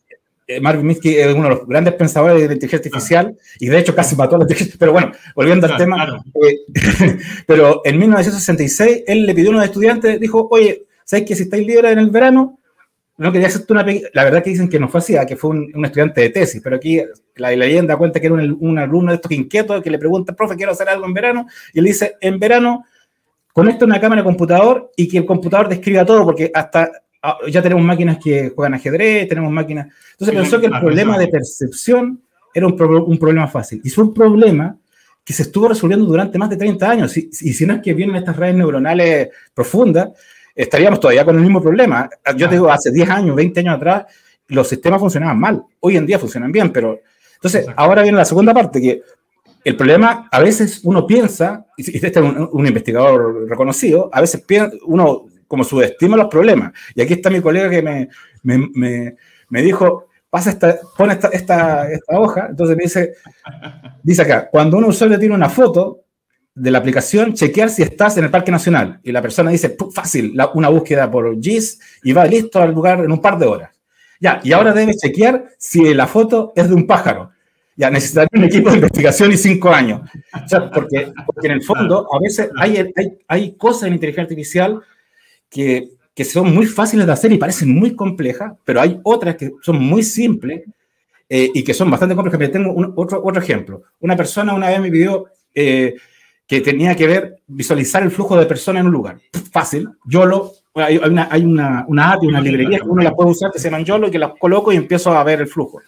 [0.47, 3.79] eh, Marvin Minsky es uno de los grandes pensadores de la inteligencia artificial y de
[3.79, 9.03] hecho casi mató a la inteligencia Pero bueno, volviendo al tema, eh, pero en 1966
[9.07, 12.11] él le pidió a unos estudiantes, dijo, oye, ¿sabes que si estáis libres en el
[12.11, 12.59] verano?
[13.17, 15.51] No quería hacerte una La verdad que dicen que no fue así, ah, que fue
[15.51, 17.01] un, estudiante de tesis, pero aquí
[17.35, 20.73] la, leyenda cuenta que era un, alumno de estos inquietos que le pregunta, profe, quiero
[20.73, 22.85] hacer algo en verano, y él dice, en verano,
[23.53, 26.91] conecta una cámara de computador y que el computador describa todo, porque hasta
[27.49, 29.87] ya tenemos máquinas que juegan ajedrez, tenemos máquinas.
[30.11, 32.21] Entonces pensó que el problema de percepción
[32.53, 33.81] era un, un, problema fácil.
[33.83, 34.77] Y fue un problema
[35.23, 37.17] que se estuvo resolviendo durante más de 30 años.
[37.17, 40.09] Y, y si no es que vienen estas redes neuronales profundas,
[40.55, 42.09] estaríamos todavía con el mismo problema.
[42.37, 44.05] Yo te digo, hace 10 años, 20 años atrás,
[44.47, 45.63] los sistemas funcionaban mal.
[45.79, 47.01] Hoy en día funcionan bien, pero...
[47.35, 49.01] Entonces, ahora viene la segunda parte, que
[49.63, 54.41] el problema, a veces uno piensa, y este es un, un investigador reconocido, a veces
[54.41, 56.71] piensa, uno como subestima los problemas.
[56.93, 58.09] Y aquí está mi colega que me,
[58.43, 59.15] me, me,
[59.49, 63.13] me dijo, pasa esta, pon esta, esta, esta, hoja, entonces me dice,
[64.03, 66.01] dice acá, cuando un usuario tiene una foto
[66.53, 68.99] de la aplicación, chequear si estás en el Parque Nacional.
[69.03, 73.11] Y la persona dice, fácil, una búsqueda por GIS y va listo al lugar en
[73.11, 73.71] un par de horas.
[74.19, 77.31] Ya, y ahora debe chequear si la foto es de un pájaro.
[77.77, 80.01] Ya, necesitaría un equipo de investigación y cinco años.
[80.33, 84.23] O sea, porque, porque en el fondo, a veces hay, hay, hay cosas en inteligencia
[84.23, 84.81] artificial
[85.49, 89.51] que, que son muy fáciles de hacer y parecen muy complejas, pero hay otras que
[89.61, 90.63] son muy simples
[91.27, 92.51] eh, y que son bastante complejas.
[92.51, 93.83] Tengo un, otro, otro ejemplo.
[93.99, 95.95] Una persona una vez me pidió eh,
[96.47, 99.17] que tenía que ver, visualizar el flujo de personas en un lugar.
[99.51, 99.89] Fácil.
[100.05, 103.31] Yo lo, hay una, hay una, una app y una librería que uno la puede
[103.31, 105.81] usar que se llaman YOLO y que las coloco y empiezo a ver el flujo.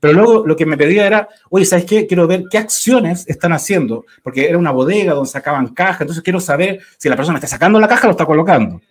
[0.00, 2.06] Pero luego lo que me pedía era, oye, ¿sabes qué?
[2.06, 6.40] Quiero ver qué acciones están haciendo, porque era una bodega donde sacaban cajas, entonces quiero
[6.40, 8.82] saber si la persona está sacando la caja o lo está colocando.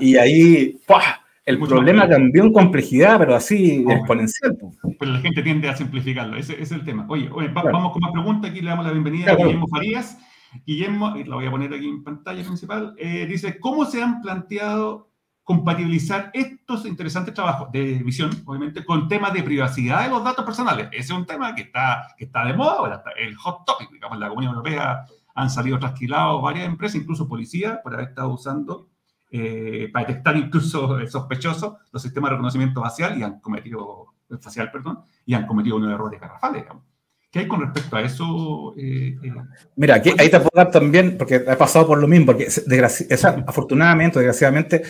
[0.00, 0.80] Y ahí,
[1.46, 4.56] el problema cambió en complejidad, pero así exponencial.
[4.98, 7.06] Pero la gente tiende a simplificarlo, ese, es el tema.
[7.08, 10.18] Oye, vamos con más preguntas, aquí le damos la bienvenida a Guillermo Farías.
[10.66, 15.08] Guillermo, la voy a poner aquí en pantalla principal, eh, dice, ¿cómo se han planteado
[15.44, 20.88] compatibilizar estos interesantes trabajos de visión, obviamente, con temas de privacidad de los datos personales?
[20.90, 24.16] Ese es un tema que está, que está de moda ahora, el hot topic, digamos,
[24.16, 25.04] en la Comunidad Europea
[25.34, 28.89] han salido trasquilados varias empresas, incluso policía, por haber estado usando
[29.32, 34.06] eh, para detectar incluso sospechosos los sistemas de reconocimiento facial y han cometido,
[34.40, 36.84] facial, perdón, y han cometido unos errores garrafales, digamos.
[37.30, 38.74] ¿Qué hay con respecto a eso?
[38.76, 39.32] Eh, eh?
[39.76, 42.48] Mira, aquí, ahí te puedo dar también, porque he pasado por lo mismo, porque
[43.46, 44.82] afortunadamente, desgraciadamente,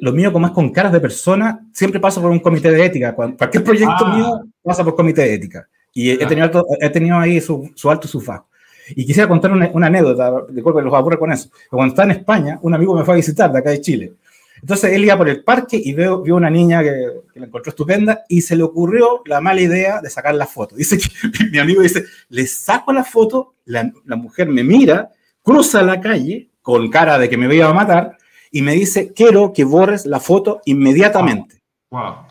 [0.00, 3.14] lo mío como es con caras de persona, siempre pasa por un comité de ética.
[3.14, 4.16] cualquier proyecto ah.
[4.16, 5.68] mío pasa por comité de ética.
[5.92, 8.48] Y he, tenido, he tenido ahí su, su alto y su bajo.
[8.90, 11.50] Y quisiera contar una, una anécdota, que los aburre con eso.
[11.70, 14.12] Cuando estaba en España, un amigo me fue a visitar de acá de Chile.
[14.60, 17.70] Entonces él iba por el parque y vio, vio una niña que, que, la encontró
[17.70, 20.76] estupenda y se le ocurrió la mala idea de sacar la foto.
[20.76, 21.08] Dice que
[21.50, 25.10] mi amigo dice, le saco la foto, la, la mujer me mira,
[25.42, 28.16] cruza la calle con cara de que me iba a matar
[28.50, 31.62] y me dice, quiero que borres la foto inmediatamente.
[31.90, 32.25] wow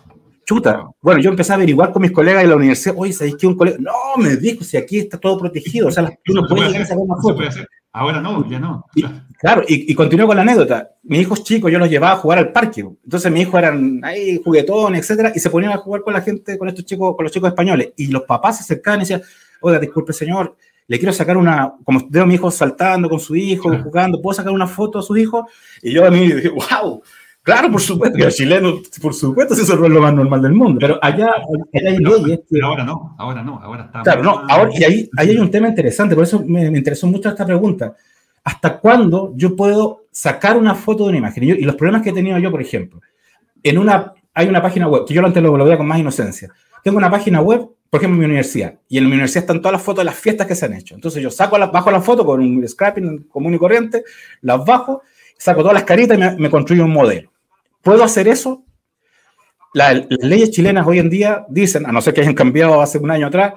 [0.45, 0.85] chuta.
[1.01, 3.55] Bueno, yo empecé a averiguar con mis colegas de la universidad, oye, ¿sabéis que un
[3.55, 3.77] colega?
[3.79, 7.15] No, me dijo, si aquí está todo protegido, o sea, tú no puedes hacer una
[7.21, 7.43] foto.
[7.91, 8.85] Ahora no, ya no.
[8.93, 9.05] Y,
[9.39, 10.89] claro, y, y continuó con la anécdota.
[11.03, 12.81] Mis hijos chicos, yo los llevaba a jugar al parque.
[12.81, 16.57] Entonces mis hijos eran ahí juguetones, etcétera, y se ponían a jugar con la gente,
[16.57, 17.93] con estos chicos, con los chicos españoles.
[17.95, 19.21] Y los papás se acercaban y decían,
[19.61, 23.35] oiga, disculpe, señor, le quiero sacar una, como veo a mi hijo saltando con su
[23.35, 25.47] hijo, jugando, ¿puedo sacar una foto a su hijo?
[25.81, 27.01] Y yo a mí dije, wow,
[27.45, 30.79] Claro, por supuesto, que los chilenos, por supuesto, eso es lo más normal del mundo,
[30.81, 31.27] pero allá,
[31.71, 32.39] allá hay leyes.
[32.63, 34.01] ahora no, ahora no, ahora está.
[34.01, 37.05] Claro, no, ahora, y ahí, ahí hay un tema interesante, por eso me, me, interesó
[37.05, 37.95] mucho esta pregunta.
[38.43, 41.43] ¿Hasta cuándo yo puedo sacar una foto de una imagen?
[41.43, 42.99] Y, yo, y, los problemas que he tenido yo, por ejemplo,
[43.61, 46.51] en una, hay una página web, que yo lo antes lo veía con más inocencia,
[46.83, 49.73] tengo una página web, por ejemplo, en mi universidad, y en mi universidad están todas
[49.73, 50.95] las fotos de las fiestas que se han hecho.
[50.95, 54.03] Entonces yo saco la, bajo la foto con un scrapping común y corriente,
[54.41, 55.03] las bajo,
[55.37, 57.34] saco todas las caritas y me, me construyo un modelo.
[57.85, 58.65] ¿Puedo hacer eso?
[59.75, 63.11] las leyes chilenas hoy en día dicen, a no ser que hayan cambiado hace un
[63.11, 63.55] año atrás,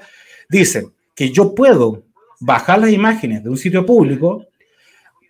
[0.49, 2.03] dicen que yo puedo
[2.41, 4.47] bajar las imágenes de un sitio público,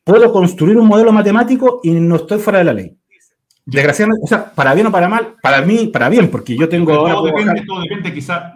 [0.03, 2.97] puedo construir un modelo matemático y no estoy fuera de la ley.
[3.67, 6.95] Desgraciadamente, o sea, para bien o para mal, para mí, para bien, porque yo tengo...
[6.95, 8.55] Todo depende, todo depende, quizás,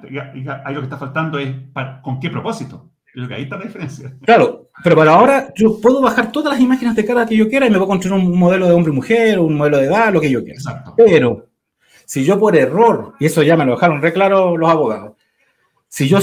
[0.65, 1.55] ahí lo que está faltando es
[2.03, 2.93] con qué propósito.
[3.13, 4.17] Creo que ahí está la diferencia.
[4.23, 7.67] Claro, pero para ahora yo puedo bajar todas las imágenes de cara que yo quiera
[7.67, 10.21] y me puedo construir un modelo de hombre y mujer, un modelo de edad, lo
[10.21, 10.59] que yo quiera.
[10.59, 10.95] Exacto.
[10.97, 11.47] Pero
[12.05, 15.13] si yo por error, y eso ya me lo dejaron re claro los abogados,
[15.89, 16.19] si yo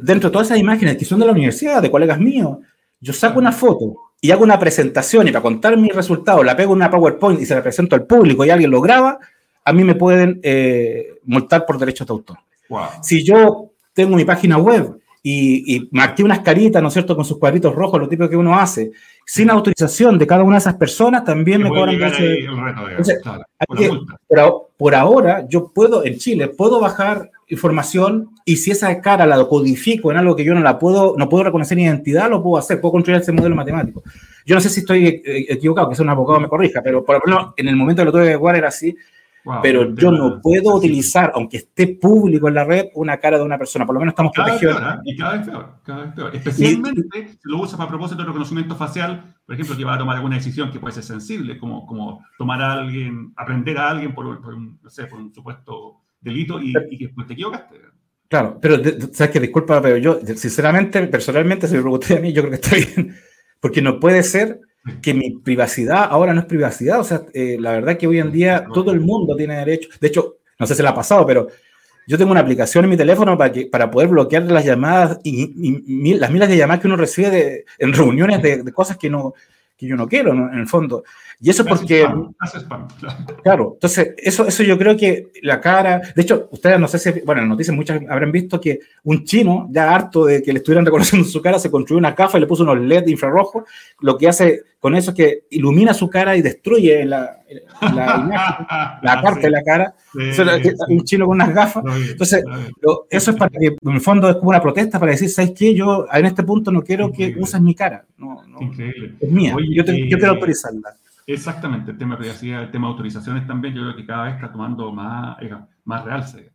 [0.00, 2.58] dentro de todas esas imágenes que son de la universidad, de colegas míos,
[3.00, 6.72] yo saco una foto y hago una presentación y para contar mis resultados la pego
[6.72, 9.18] en una PowerPoint y se la presento al público y alguien lo graba,
[9.64, 12.38] a mí me pueden eh, multar por derechos de autor.
[13.02, 17.24] Si yo tengo mi página web y, y, marqué unas caritas, ¿no es cierto?, con
[17.24, 18.90] sus cuadritos rojos, lo típico que uno hace,
[19.24, 22.48] sin autorización de cada una de esas personas, también me cobran ese...
[24.28, 29.44] pero por ahora, yo puedo, en Chile, puedo bajar información y si esa cara la
[29.44, 32.80] codifico en algo que yo no la puedo, no puedo reconocer identidad, lo puedo hacer,
[32.80, 34.02] puedo construir ese modelo matemático.
[34.44, 37.16] Yo no sé si estoy eh, equivocado, que sea un abogado me corrija, pero por
[37.16, 38.96] lo menos en el momento que lo tuve que jugar era así,
[39.62, 43.58] pero yo no puedo utilizar, aunque esté público en la red, una cara de una
[43.58, 43.84] persona.
[43.84, 44.80] Por lo menos estamos protegidos.
[44.80, 45.00] ¿eh?
[45.04, 46.36] y cada vez peor, cada vez peor.
[46.36, 50.16] Especialmente si lo usas para propósito de reconocimiento facial, por ejemplo, que va a tomar
[50.16, 54.26] alguna decisión que puede ser sensible, como, como tomar a alguien, aprender a alguien por,
[54.26, 57.76] un, no sé, por un supuesto delito y, y que después te equivocaste.
[58.32, 58.76] Claro, pero
[59.12, 62.66] sabes que disculpa, pero yo, sinceramente, personalmente, si me pregunté a mí, yo creo que
[62.66, 63.14] está bien.
[63.60, 64.58] Porque no puede ser
[65.00, 67.00] que mi privacidad ahora no es privacidad.
[67.00, 69.88] O sea, eh, la verdad que hoy en día todo el mundo tiene derecho.
[70.00, 71.48] De hecho, no sé si le ha pasado, pero
[72.06, 76.14] yo tengo una aplicación en mi teléfono para, que, para poder bloquear las llamadas y,
[76.14, 79.34] las miles de llamadas que uno recibe en reuniones de, cosas que, no,
[79.76, 81.04] que yo no quiero, en el fondo.
[81.44, 82.06] Y eso porque...
[83.42, 83.72] claro.
[83.74, 86.00] entonces eso, eso yo creo que la cara...
[86.14, 87.20] De hecho, ustedes no sé si...
[87.22, 90.86] Bueno, en noticias muchas habrán visto que un chino, ya harto de que le estuvieran
[90.86, 93.64] reconociendo su cara, se construyó una caja y le puso unos LED infrarrojos.
[93.98, 97.40] Lo que hace con eso es que ilumina su cara y destruye la,
[97.80, 99.94] la, la parte de la cara.
[100.88, 101.84] un chino con unas gafas.
[102.08, 102.44] Entonces,
[103.10, 105.74] eso es para que, en el fondo, es como una protesta para decir, ¿sabes qué?
[105.74, 108.04] Yo en este punto no quiero que uses mi cara.
[108.16, 108.58] No, no,
[109.20, 109.56] Es mía.
[109.70, 110.96] yo, yo quiero autorizarla.
[111.26, 114.34] Exactamente, el tema de privacidad, el tema de autorizaciones también, yo creo que cada vez
[114.34, 115.54] está tomando más, eh,
[115.84, 116.52] más realce,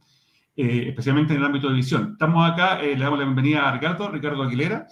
[0.55, 2.11] eh, especialmente en el ámbito de edición.
[2.13, 4.87] Estamos acá, eh, le damos la bienvenida a Ricardo, Ricardo Aguilera.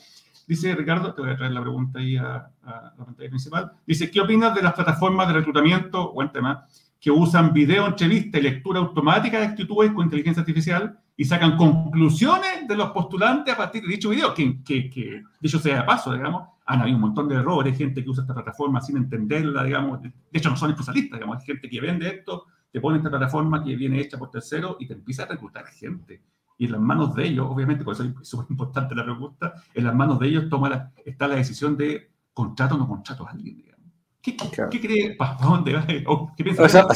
[0.47, 3.71] Dice Ricardo, te voy a traer la pregunta ahí a, la pantalla principal.
[3.85, 6.65] Dice, ¿qué opinas de las plataformas de reclutamiento, buen tema,
[7.01, 12.67] que usan video, entrevista y lectura automática de actitudes con inteligencia artificial y sacan conclusiones
[12.67, 14.33] de los postulantes a partir de dicho video?
[14.33, 18.03] Que, que, que dicho sea de paso, digamos, han habido un montón de errores, gente
[18.03, 21.69] que usa esta plataforma sin entenderla, digamos, de hecho no son especialistas, digamos, hay gente
[21.69, 25.23] que vende esto, te pone esta plataforma que viene hecha por tercero y te empieza
[25.23, 26.21] a reclutar gente.
[26.57, 29.83] Y en las manos de ellos, obviamente, por eso es súper importante la pregunta, en
[29.83, 33.57] las manos de ellos toma está la decisión de contrato o no contrato a alguien,
[33.57, 33.75] digamos.
[34.21, 34.35] ¿Qué,
[34.71, 35.15] ¿qué cree?
[35.15, 35.85] ¿Para dónde va?
[35.85, 36.87] ¿Qué piensa?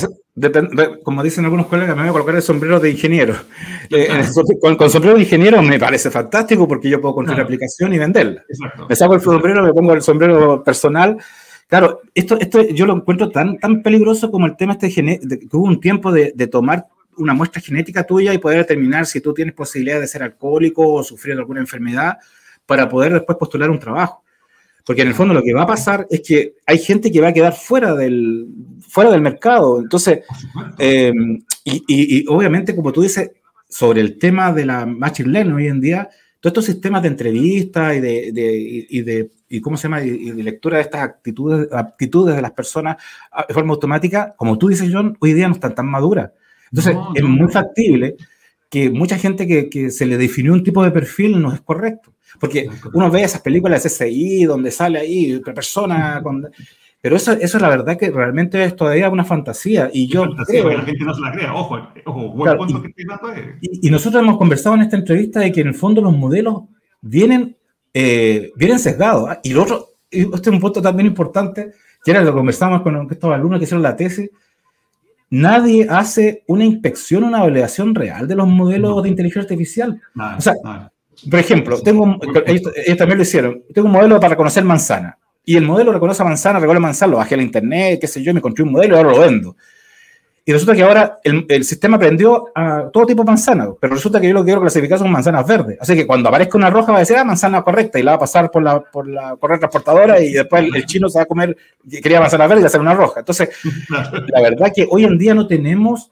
[1.03, 3.35] Como dicen algunos colegas, me voy a colocar el sombrero de ingeniero.
[3.91, 4.07] Eh,
[4.77, 8.43] con, sombrero de ingeniero me parece fantástico porque yo puedo construir la aplicación y venderla.
[8.87, 11.17] Me saco el sombrero, me pongo el sombrero personal.
[11.67, 15.57] Claro, esto, esto yo lo encuentro tan, tan peligroso como el tema este de, que
[15.57, 16.85] hubo un tiempo de, de, tomar
[17.17, 21.03] una muestra genética tuya y poder determinar si tú tienes posibilidad de ser alcohólico o
[21.03, 22.19] sufrir alguna enfermedad
[22.67, 24.23] para poder después postular un trabajo.
[24.85, 27.29] Porque en el fondo lo que va a pasar es que hay gente que va
[27.29, 28.47] a quedar fuera del,
[28.81, 29.79] fuera del mercado.
[29.79, 30.21] Entonces,
[30.77, 31.13] eh,
[31.63, 33.31] y, obviamente, como tú dices,
[33.69, 37.93] sobre el tema de la machine learning hoy en día, todos estos sistemas de entrevista
[37.93, 42.35] y de, y de y cómo se llama y de lectura de estas actitudes, aptitudes
[42.35, 42.97] de las personas
[43.47, 46.31] de forma automática, como tú dices, John, hoy día no están tan maduras.
[46.71, 48.15] Entonces, es muy factible
[48.69, 52.13] que mucha gente que, que, se le definió un tipo de perfil no es correcto.
[52.39, 56.47] Porque uno ve esas películas de CSI donde sale ahí otra persona con...
[57.01, 59.89] Pero eso, eso es la verdad que realmente es todavía una fantasía.
[59.91, 63.05] Y yo creo, la gente no se la crea, ojo, ojo buen punto que estoy
[63.05, 63.55] dando es.
[63.61, 66.63] Y, y, nosotros hemos conversado en esta entrevista de que en el fondo los modelos
[67.01, 67.55] vienen,
[67.93, 69.29] eh, vienen sesgados.
[69.29, 69.39] ¿ah?
[69.43, 71.71] Y lo otro, este es un punto también importante,
[72.03, 74.29] que era lo que conversamos con estos alumnos que hicieron la tesis,
[75.29, 80.01] nadie hace una inspección, una evaluación real de los modelos de inteligencia artificial.
[80.37, 80.53] o sea,
[81.29, 83.63] por ejemplo, tengo, ellos, también lo hicieron.
[83.73, 85.17] Tengo un modelo para reconocer manzana.
[85.43, 88.33] Y el modelo reconoce manzana, reconoce manzana, lo bajé a la internet, qué sé yo,
[88.33, 89.57] me construí un modelo y ahora lo vendo.
[90.45, 94.27] Y resulta que ahora el, sistema aprendió a todo tipo de manzanas, pero resulta que
[94.27, 95.77] yo lo que quiero clasificar son manzanas verdes.
[95.79, 98.17] Así que cuando aparezca una roja va a decir, ah, manzana correcta, y la va
[98.17, 101.27] a pasar por la, por la correa transportadora y después el, chino se va a
[101.27, 101.55] comer,
[102.01, 103.19] quería manzana verde y hacer una roja.
[103.19, 103.49] Entonces,
[104.27, 106.11] la verdad que hoy en día no tenemos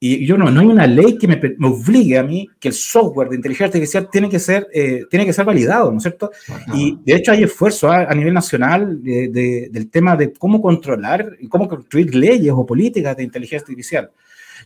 [0.00, 2.74] y yo no, no hay una ley que me, me, obligue a mí que el
[2.74, 6.30] software de inteligencia artificial tiene que ser, eh, tiene que ser validado, ¿no es cierto?
[6.72, 11.48] Y de hecho hay esfuerzos a, nivel nacional de, del tema de cómo controlar y
[11.48, 14.10] cómo construir leyes o políticas de inteligencia artificial.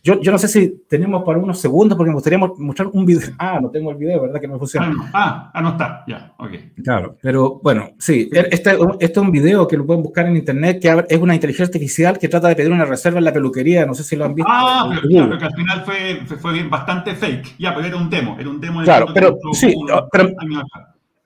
[0.05, 3.29] Yo, yo no sé si tenemos para unos segundos, porque me gustaría mostrar un video.
[3.39, 4.39] Ah, no tengo el video, ¿verdad?
[4.39, 4.91] Que no funciona.
[4.97, 6.51] Ah, ah, ah, no está, ya, ok.
[6.83, 10.81] Claro, pero bueno, sí, este, este, es un video que lo pueden buscar en internet,
[10.81, 13.93] que es una inteligencia artificial que trata de pedir una reserva en la peluquería, no
[13.93, 14.51] sé si lo han visto.
[14.51, 17.55] Ah, pero, claro, que al final fue, fue bastante fake.
[17.57, 18.79] Ya, pero era un demo, era un demo.
[18.81, 19.73] De claro, pero sí,
[20.11, 20.29] pero,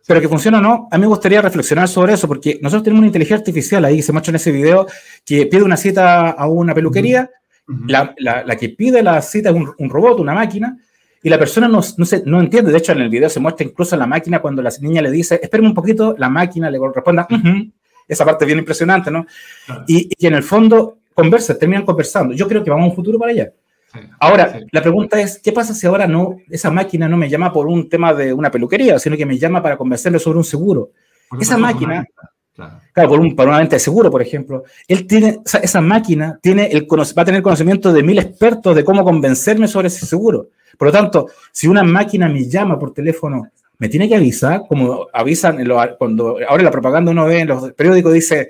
[0.07, 2.99] pero que funciona o no, a mí me gustaría reflexionar sobre eso, porque nosotros tenemos
[2.99, 4.85] una inteligencia artificial ahí, que se muestra en ese video,
[5.25, 7.29] que pide una cita a una peluquería
[7.67, 10.77] la, la, que pide la cita es un, robot, una máquina,
[11.21, 12.71] y la persona no, no, se, no entiende.
[12.71, 15.39] De hecho, en el video se muestra incluso la máquina cuando la niña le dice,
[15.41, 17.27] espérame un poquito, la máquina le responda,
[18.07, 19.25] esa parte es bien impresionante, ¿no?
[19.87, 22.33] Y, y, en el fondo conversa, terminan conversando.
[22.33, 23.51] Yo creo que vamos a un futuro para allá.
[24.19, 27.67] ahora, la pregunta es, ¿qué pasa si ahora no, esa máquina no me llama por
[27.67, 30.91] un tema de una peluquería, sino que me llama para convencerme sobre un seguro?
[31.39, 32.07] Esa máquina
[32.93, 34.63] Claro, por, un, por una venta de seguro, por ejemplo.
[34.87, 39.03] Él tiene, esa máquina tiene el, va a tener conocimiento de mil expertos de cómo
[39.03, 40.49] convencerme sobre ese seguro.
[40.77, 45.07] Por lo tanto, si una máquina me llama por teléfono, me tiene que avisar, como
[45.13, 45.63] avisan
[45.99, 48.49] cuando ahora la propaganda uno ve en los periódicos, dice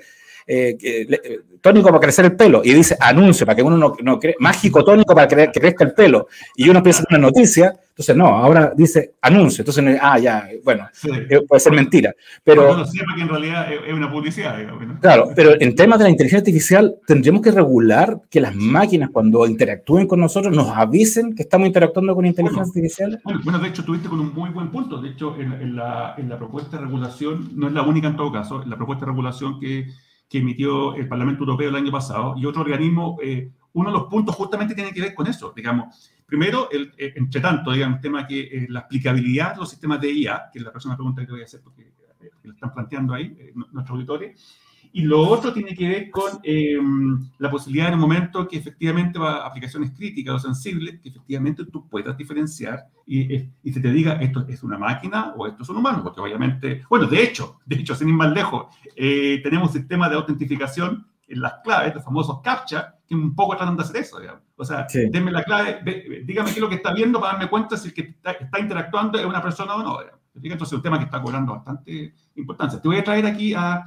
[0.50, 4.18] eh, eh, tónico para crecer el pelo, y dice anuncio para que uno no, no
[4.18, 8.16] cree, mágico tónico para que, crezca el pelo, y uno piensa en una noticia, entonces
[8.16, 10.88] no, ahora dice anuncio, entonces, ah, ya, bueno,
[11.28, 12.78] eh, puede ser mentira, pero...
[12.78, 14.56] No sepa que en realidad es una publicidad,
[15.02, 19.46] Claro, pero en temas de la inteligencia artificial tendríamos que regular que las máquinas cuando
[19.46, 23.20] interactúen con nosotros nos avisen que estamos interactuando con inteligencia artificial.
[23.44, 26.38] Bueno, de hecho, tuviste con un muy buen punto, de hecho, en, la, en la
[26.38, 29.88] propuesta de regulación, no es la única en todo caso, la propuesta de regulación que
[30.28, 34.08] que emitió el Parlamento Europeo el año pasado y otro organismo, eh, uno de los
[34.08, 36.12] puntos justamente tiene que ver con eso, digamos.
[36.26, 40.12] Primero, el, eh, entre tanto, digamos, tema que eh, la aplicabilidad de los sistemas de
[40.12, 41.92] IA, que es la próxima pregunta que voy a hacer porque
[42.42, 44.58] lo están planteando ahí nuestros auditores,
[44.92, 46.76] y lo otro tiene que ver con eh,
[47.38, 51.64] la posibilidad en un momento que efectivamente va a aplicaciones críticas o sensibles, que efectivamente
[51.66, 55.68] tú puedas diferenciar y, y se te diga esto es una máquina o esto es
[55.68, 59.68] un humano, porque obviamente, bueno, de hecho, de hecho, sin ir más lejos, eh, tenemos
[59.68, 63.82] un sistema de autentificación en las claves, los famosos CAPTCHA, que un poco tratan de
[63.82, 64.42] hacer eso, digamos.
[64.56, 67.76] O sea, denme la clave, dígame qué es lo que está viendo para darme cuenta
[67.76, 69.98] si el que está, interactuando es una persona o no.
[70.34, 72.80] Entonces es un tema que está cobrando bastante importancia.
[72.80, 73.84] Te voy a traer aquí a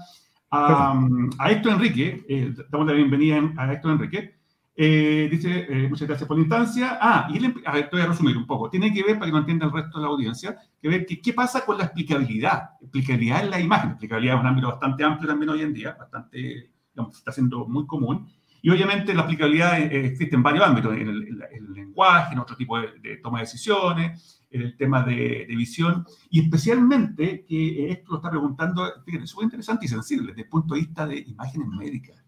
[0.52, 4.36] a, Héctor Enrique, eh, damos la bienvenida a Héctor Enrique.
[4.76, 6.98] Eh, dice, eh, muchas gracias por la instancia.
[7.02, 8.70] Ah, y le, a ver, voy a resumir un poco.
[8.70, 11.34] Tiene que ver, para que lo entienda el resto de la audiencia, que ver qué
[11.34, 12.72] pasa con la explicabilidad.
[12.82, 13.92] Explicabilidad en la imagen.
[13.92, 17.86] Explicabilidad es un ámbito bastante amplio también hoy en día, bastante, digamos, está siendo muy
[17.86, 18.28] común.
[18.62, 22.80] Y obviamente la aplicabilidad eh, existe en varios ámbitos, en el, lenguaje, en otro tipo
[22.80, 28.30] de, de toma de decisiones, el tema de, visión, y especialmente que esto lo está
[28.30, 32.24] preguntando, fíjense, súper interesante y sensible desde el punto de vista de imágenes médicas.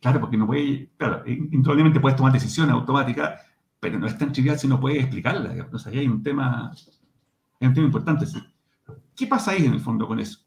[0.00, 3.40] Claro, porque no puede, claro, indudablemente puedes tomar decisiones automáticas,
[3.78, 5.52] pero no es tan trivial si no puedes explicarla.
[5.52, 6.72] Entonces ahí hay un tema,
[7.60, 8.26] hay un tema importante.
[9.14, 10.40] ¿Qué pasa ahí en el fondo con eso?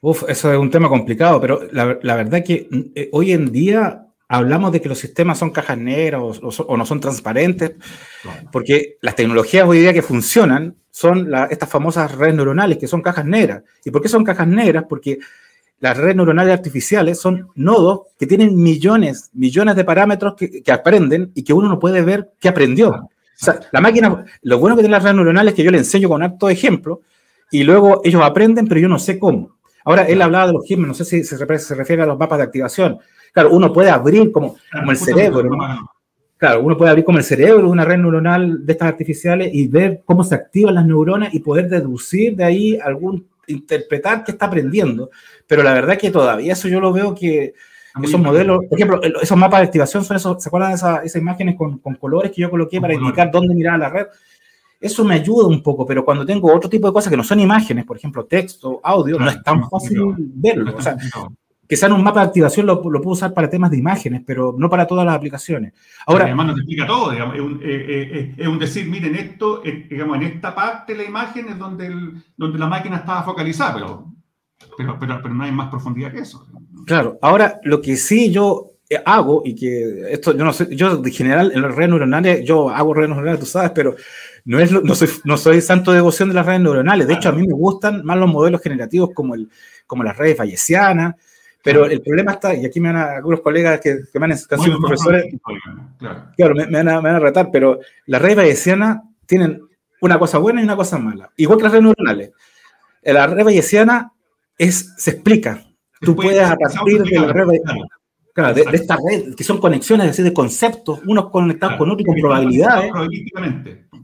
[0.00, 4.11] Uf, eso es un tema complicado, pero la, la verdad que eh, hoy en día
[4.32, 7.72] hablamos de que los sistemas son cajas negras o, no son transparentes,
[8.50, 13.26] porque las tecnologías hoy día que funcionan son estas famosas redes neuronales, que son cajas
[13.26, 13.62] negras.
[13.84, 14.84] ¿Y por qué son cajas negras?
[14.88, 15.18] Porque
[15.80, 21.42] las redes neuronales artificiales son nodos que tienen millones, millones de parámetros que, aprenden y
[21.44, 22.88] que uno no puede ver qué aprendió.
[22.88, 25.78] O sea, la máquina, lo bueno que tiene las redes neuronales es que yo le
[25.78, 27.02] enseño con acto de ejemplo
[27.50, 29.58] y luego ellos aprenden, pero yo no sé cómo.
[29.84, 32.38] Ahora, él hablaba de los GIMS, no sé si se, se refiere a los mapas
[32.38, 32.98] de activación.
[33.32, 35.50] Claro, uno puede abrir como, como el cerebro,
[36.36, 40.02] Claro, uno puede abrir como el cerebro una red neuronal de estas artificiales y ver
[40.04, 45.10] cómo se activan las neuronas y poder deducir de ahí algún, interpretar qué está aprendiendo.
[45.46, 47.54] Pero la verdad que todavía eso yo lo veo que
[48.02, 51.54] esos modelos, por ejemplo, esos mapas de activación son esos, ¿se acuerdan de esas, imágenes
[51.56, 54.06] con, con, colores que yo coloqué para indicar dónde mirar la red?
[54.80, 57.38] Eso me ayuda un poco, pero cuando tengo otro tipo de cosas que no son
[57.38, 60.74] imágenes, por ejemplo, texto, audio, no es tan fácil verlo.
[60.76, 61.28] O sea, Quizá
[61.80, 64.68] en un mapa de activación lo, lo, puedo usar para temas de imágenes, pero no
[64.68, 65.72] para todas las aplicaciones.
[66.06, 69.14] Ahora, además nos explica todo, digamos, es, un, eh, eh, eh, es un, decir, miren,
[69.14, 73.22] esto, digamos, en esta parte de la imagen es donde, el, donde la máquina estaba
[73.22, 74.12] focalizada, pero,
[74.76, 76.46] pero, pero, pero, no hay más profundidad que eso.
[76.86, 81.02] Claro, ahora lo que sí yo eh, hago y que esto yo no sé, yo
[81.02, 83.96] en general en las redes neuronales, yo hago redes neuronales, tú sabes, pero
[84.44, 87.06] no, es, no, soy, no soy santo de devoción de las redes neuronales.
[87.06, 89.48] De hecho, a mí me gustan más los modelos generativos como, el,
[89.86, 91.14] como las redes bayesianas,
[91.62, 94.36] pero el problema está, y aquí me van a, algunos colegas que, que me han
[94.36, 95.26] sido profesores,
[96.36, 99.62] claro, me, van a, me, van a, retar, pero las redes bayesianas tienen
[100.00, 102.32] una cosa buena y una cosa mala, igual que las redes neuronales.
[103.02, 104.12] La red bayesiana
[104.56, 105.64] es, se explica.
[106.00, 107.86] Tú puedes a partir de la red bayesiana
[108.34, 112.16] Claro, de, esta red, que son conexiones así de conceptos, unos conectados con otros con
[112.16, 112.90] probabilidades.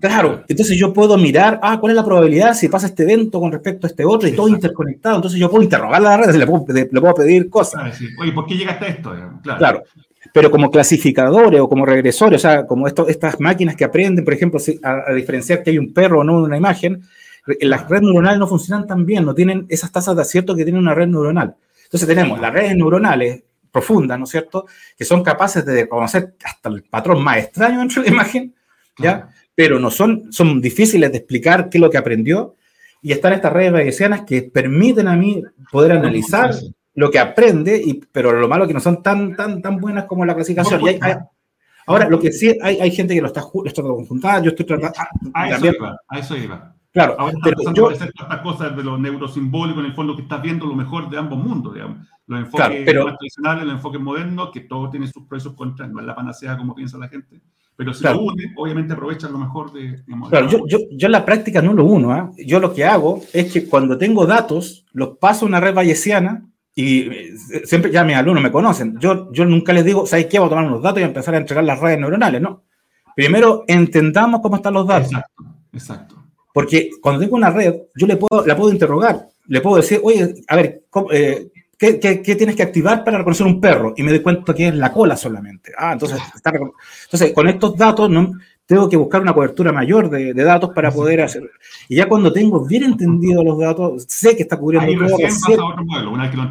[0.00, 3.50] Claro, entonces yo puedo mirar, ah, ¿cuál es la probabilidad si pasa este evento con
[3.50, 5.16] respecto a este otro y todo interconectado?
[5.16, 8.00] Entonces yo puedo interrogar la red, le puedo, le puedo pedir cosas.
[8.20, 9.10] Oye, ¿por qué llegaste a esto?
[9.42, 9.58] Claro.
[9.58, 9.82] claro.
[10.32, 14.34] Pero como clasificadores o como regresores, o sea, como esto, estas máquinas que aprenden, por
[14.34, 17.02] ejemplo, a, a, diferenciar que hay un perro o no en una imagen,
[17.60, 20.78] las redes neuronales no funcionan tan bien, no tienen esas tasas de acierto que tiene
[20.78, 21.56] una red neuronal.
[21.84, 23.42] Entonces tenemos las redes neuronales
[23.72, 28.02] profundas, ¿no es cierto?, que son capaces de conocer hasta el patrón más extraño dentro
[28.02, 28.54] de la imagen,
[28.98, 29.28] ¿ya?
[29.58, 32.54] Pero no son, son difíciles de explicar qué es lo que aprendió,
[33.02, 35.42] y están estas redes bayesianas que permiten a mí
[35.72, 36.54] poder analizar
[36.94, 40.04] lo que aprende, y, pero lo malo es que no son tan, tan, tan buenas
[40.04, 40.80] como la clasificación.
[41.88, 44.64] ahora, lo que sí, hay, hay gente que lo está, lo está conjuntada, yo estoy
[44.64, 44.96] tratando...
[45.34, 46.76] A, eso iba, a eso iba.
[46.92, 50.66] Claro, Ahora pero yo, estas cosas de lo neurosimbólico, en el fondo, que estás viendo
[50.66, 52.06] lo mejor de ambos mundos, digamos.
[52.28, 55.98] Los enfoques tradicionales, los enfoques modernos, que todo tiene sus pros y sus contras, no
[55.98, 57.40] es la panacea como piensa la gente.
[57.78, 60.02] Pero si lo une, obviamente aprovechan lo mejor de...
[60.28, 62.16] claro, yo, yo, yo, en la práctica no lo uno.
[62.16, 62.44] ¿eh?
[62.44, 66.44] Yo lo que hago es que cuando tengo datos, los paso a una red bayesiana
[66.74, 67.34] y eh,
[67.66, 68.98] siempre ya mis alumnos me conocen.
[68.98, 70.40] Yo, yo nunca les digo, ¿sabes qué?
[70.40, 72.42] Voy a tomar unos datos y a empezar a entregar las redes neuronales.
[72.42, 72.64] No.
[73.14, 75.12] Primero, entendamos cómo están los datos.
[75.12, 76.24] Exacto, exacto.
[76.52, 79.28] Porque cuando tengo una red, yo le puedo, la puedo interrogar.
[79.46, 81.48] Le puedo decir, oye, a ver, eh,
[81.78, 83.94] ¿qué, qué, qué, tienes que activar para reconocer un perro?
[83.96, 85.72] Y me doy cuenta que es la cola solamente.
[85.76, 86.52] Ah, entonces, está,
[87.04, 88.32] entonces con estos datos no,
[88.68, 91.50] tengo que buscar una cobertura mayor de, de, datos para poder hacer.
[91.88, 95.16] Y ya cuando tengo bien entendido los datos, sé que está cubriendo todo.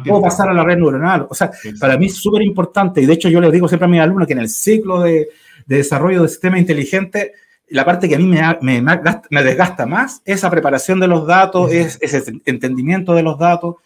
[0.04, 1.28] Puedo pasar a la red neuronal.
[1.30, 3.00] O sea, para mí es súper importante.
[3.00, 5.28] Y de hecho, yo les digo siempre a mis alumnos que en el ciclo de,
[5.64, 7.34] de desarrollo de sistema inteligente,
[7.68, 8.82] la parte que a mí me, me,
[9.30, 13.76] me, desgasta más, esa preparación de los datos, es, ese entendimiento de los datos,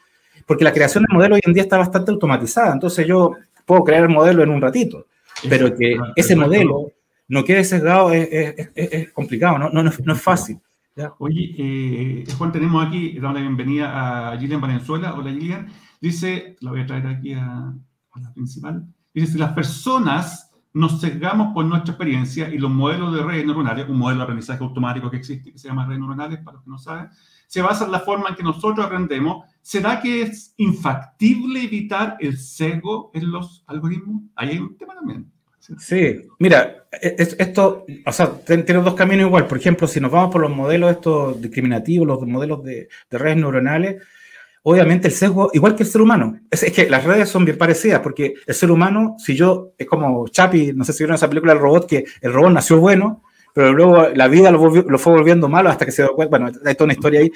[0.53, 4.03] porque la creación del modelo hoy en día está bastante automatizada, entonces yo puedo crear
[4.03, 5.07] el modelo en un ratito,
[5.48, 6.92] pero que ese modelo
[7.26, 10.59] no quede sesgado es, es, es complicado, no, no, no, es fácil.
[10.94, 11.14] ¿ya?
[11.20, 15.14] Oye, eh, Juan, tenemos aquí, damos la bienvenida a Gillian Valenzuela.
[15.14, 15.72] Hola Gillian.
[16.03, 17.72] Dice, la voy a traer aquí a,
[18.12, 18.84] a la principal.
[19.14, 23.89] Dice, si las personas nos sesgamos por nuestra experiencia y los modelos de redes neuronales,
[23.89, 26.70] un modelo de aprendizaje automático que existe, que se llama redes neuronales, para los que
[26.70, 27.09] no saben,
[27.47, 29.45] se basa en la forma en que nosotros aprendemos.
[29.61, 34.23] ¿Será que es infactible evitar el sesgo en los algoritmos?
[34.35, 35.31] Ahí hay un tema también.
[35.79, 39.47] Sí, mira, esto, o sea, tiene dos caminos igual.
[39.47, 43.37] Por ejemplo, si nos vamos por los modelos estos discriminativos, los modelos de, de redes
[43.37, 44.03] neuronales,
[44.63, 47.59] obviamente el sesgo, igual que el ser humano, es, es, que las redes son bien
[47.59, 51.29] parecidas, porque el ser humano, si yo, es como Chapi, no sé si vieron esa
[51.29, 53.23] película del robot, que el robot nació bueno,
[53.55, 56.39] pero luego la vida lo, volvió, lo fue volviendo malo hasta que se dio cuenta,
[56.39, 57.31] bueno, hay toda una historia ahí.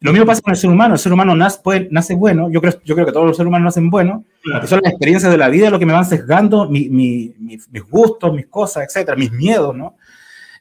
[0.00, 2.60] Lo mismo pasa con el ser humano, el ser humano nace, puede, nace bueno, yo
[2.60, 4.64] creo, yo creo que todos los seres humanos nacen buenos, claro.
[4.68, 7.82] son las experiencias de la vida lo que me van sesgando mi, mi, mi, mis
[7.82, 9.96] gustos, mis cosas, etcétera, mis miedos, ¿no?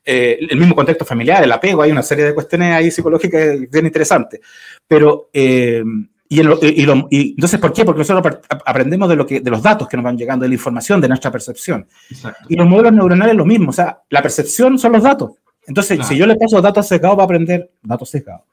[0.10, 3.88] Eh, el mismo contexto familiar, el apego, hay una serie de cuestiones ahí psicológicas bien
[3.88, 4.39] interesantes.
[4.88, 5.84] Pero, eh,
[6.30, 7.84] y, el, y, lo, y, entonces, ¿por qué?
[7.84, 10.55] Porque nosotros aprendemos de, lo que, de los datos que nos van llegando, de la
[10.55, 11.86] información, de nuestra percepción.
[12.10, 12.45] Exacto.
[12.47, 15.32] Y los modelos neuronales lo mismo, o sea, la percepción son los datos.
[15.68, 16.10] Entonces, claro.
[16.10, 18.43] si yo le paso datos sesgados, va a aprender datos sesgados.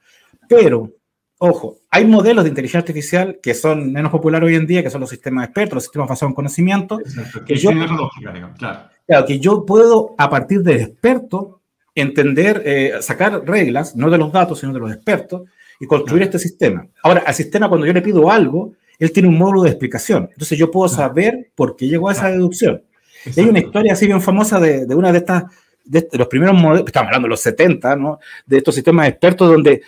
[0.49, 0.91] Pero,
[1.37, 4.99] ojo, hay modelos de inteligencia artificial que son menos populares hoy en día, que son
[4.99, 6.99] los sistemas expertos, los sistemas basados en conocimiento.
[6.99, 7.45] Exacto.
[7.45, 11.61] Que, yo, lógica, digamos, claro Claro, que yo puedo, a partir del experto,
[11.93, 15.43] entender, eh, sacar reglas, no de los datos, sino de los expertos,
[15.79, 16.87] y construir este sistema.
[17.03, 20.29] Ahora, al sistema, cuando yo le pido algo, él tiene un módulo de explicación.
[20.31, 22.81] Entonces, yo puedo saber por qué llegó a esa deducción.
[23.25, 25.43] Y hay una historia así bien famosa de, de una de estas,
[25.83, 28.19] de los primeros modelos, estamos hablando de los 70, ¿no?
[28.45, 29.81] De estos sistemas expertos donde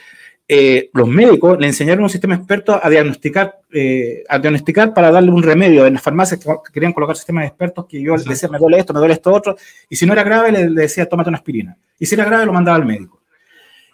[0.49, 5.11] eh, los médicos le enseñaron a un sistema experto a diagnosticar, eh, a diagnosticar para
[5.11, 5.85] darle un remedio.
[5.85, 8.93] En las farmacias que querían colocar sistemas expertos que yo les decía, me duele esto,
[8.93, 9.57] me duele esto otro,
[9.89, 11.77] y si no era grave, le, le, decía, tómate una aspirina.
[11.99, 13.19] Y si era grave, lo mandaba al médico.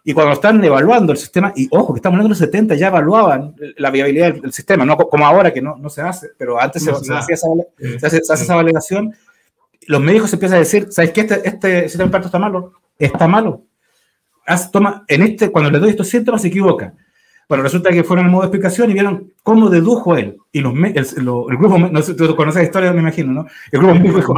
[0.04, 2.88] Y cuando están evaluando el sistema, y ojo, que estamos hablando de los 70, ya
[2.88, 6.62] evaluaban la viabilidad del, del sistema, no como ahora que no, no se hace, pero
[6.62, 7.48] antes no se, se, hacía esa,
[7.78, 9.16] se, hace, se hace esa validación.
[9.88, 11.22] Los médicos empiezan a decir, ¿sabes qué?
[11.22, 12.74] Este, este sistema experto está malo.
[13.00, 13.64] Está malo
[14.72, 16.94] toma, en este, cuando le doy estos síntomas se equivoca.
[17.48, 20.38] Bueno, resulta que fueron al modo de explicación y vieron cómo dedujo él.
[20.52, 23.48] Y los, el, el, grupo, no sé, tú conoces la historia, me imagino, ¿no?
[23.72, 24.34] El grupo médico dijo,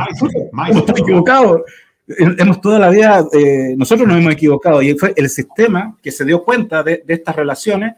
[0.68, 1.66] hemos equivocado.
[2.08, 4.82] Hemos toda la vida, eh, nosotros nos hemos equivocado.
[4.82, 7.95] Y fue el sistema que se dio cuenta de, de estas relaciones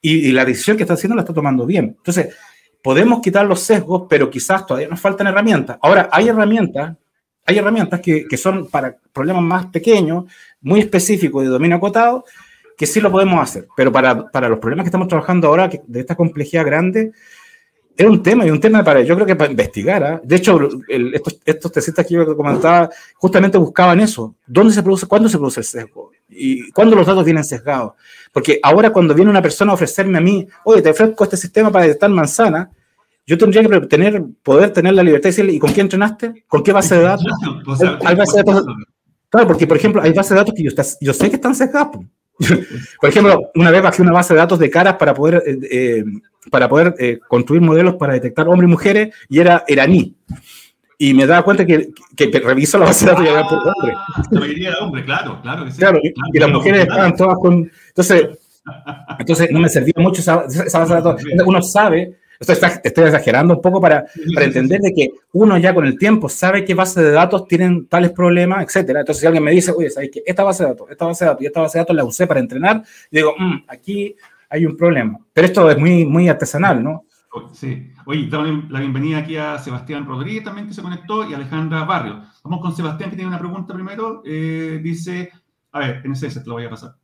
[0.00, 1.94] y, y, la decisión que está haciendo la está tomando bien.
[1.98, 2.34] Entonces,
[2.82, 5.78] podemos quitar los sesgos, pero quizás todavía nos faltan herramientas.
[5.82, 6.96] Ahora, hay herramientas,
[7.44, 10.24] hay herramientas que, que son para problemas más pequeños,
[10.60, 12.24] muy específicos de dominio acotado,
[12.76, 15.80] que sí lo podemos hacer, pero para, para los problemas que estamos trabajando ahora, que,
[15.86, 17.12] de esta complejidad grande,
[17.96, 20.02] es un tema y un tema para, yo creo que para investigar.
[20.02, 20.20] ¿eh?
[20.24, 24.34] De hecho, el, estos, estos tesistas que yo comentaba justamente buscaban eso.
[24.46, 26.10] ¿Dónde se produce, cuándo se produce el sesgo?
[26.28, 27.92] ¿Y cuándo los datos vienen sesgados?
[28.32, 31.70] Porque ahora cuando viene una persona a ofrecerme a mí, oye, te ofrezco este sistema
[31.70, 32.70] para detectar manzana,
[33.26, 36.44] yo tendría que tener, poder tener la libertad de decirle, ¿y con quién entrenaste?
[36.48, 37.26] ¿Con qué base de datos?
[38.04, 38.66] ¿Hay base de datos?
[39.32, 40.70] Claro, porque por ejemplo, hay bases de datos que yo,
[41.00, 41.98] yo sé que están sesgadas.
[43.00, 46.04] Por ejemplo, una vez bajé una base de datos de caras para poder, eh, eh,
[46.50, 50.16] para poder eh, construir modelos para detectar hombres y mujeres y era iraní.
[50.98, 53.58] Y me daba cuenta que, que, que reviso la base de datos y era por
[53.58, 53.94] hombre.
[54.30, 55.64] La mayoría era hombre, claro, claro.
[55.64, 55.78] Que sí.
[55.78, 57.70] claro, y, y las mujeres estaban todas con...
[57.88, 58.28] Entonces,
[59.18, 61.22] entonces no me servía mucho esa, esa base de datos.
[61.46, 65.98] Uno sabe estoy, estoy exagerando un poco para, entender de que uno ya con el
[65.98, 69.00] tiempo sabe qué bases de datos tienen tales problemas, etcétera.
[69.00, 70.22] Entonces, si alguien me dice, oye, ¿sabes qué?
[70.26, 72.26] Esta base de datos, esta base de datos y esta base de datos la usé
[72.26, 74.16] para entrenar, digo, mmm, aquí
[74.48, 75.18] hay un problema.
[75.32, 77.04] Pero esto es muy, muy artesanal, ¿no?
[77.54, 77.90] Sí.
[78.04, 82.22] Oye, damos la bienvenida aquí a Sebastián Rodríguez también que se conectó y Alejandra Barrio.
[82.44, 84.22] Vamos con Sebastián que tiene una pregunta primero.
[84.26, 85.32] Eh, dice,
[85.72, 86.94] a ver, en ese te lo voy a pasar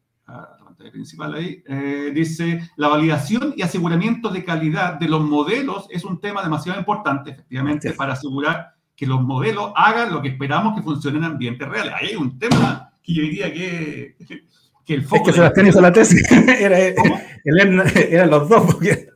[0.78, 1.62] pantalla principal ahí.
[1.66, 6.78] Eh, dice, la validación y aseguramiento de calidad de los modelos es un tema demasiado
[6.78, 11.68] importante, efectivamente, para asegurar que los modelos hagan lo que esperamos que funcionen en ambientes
[11.68, 11.92] reales.
[11.94, 14.16] Ahí hay un tema que yo diría que,
[14.84, 15.22] que el foco...
[15.22, 16.30] Es que Sebastián hizo la tesis.
[16.60, 19.08] era, era, eran los dos, porque...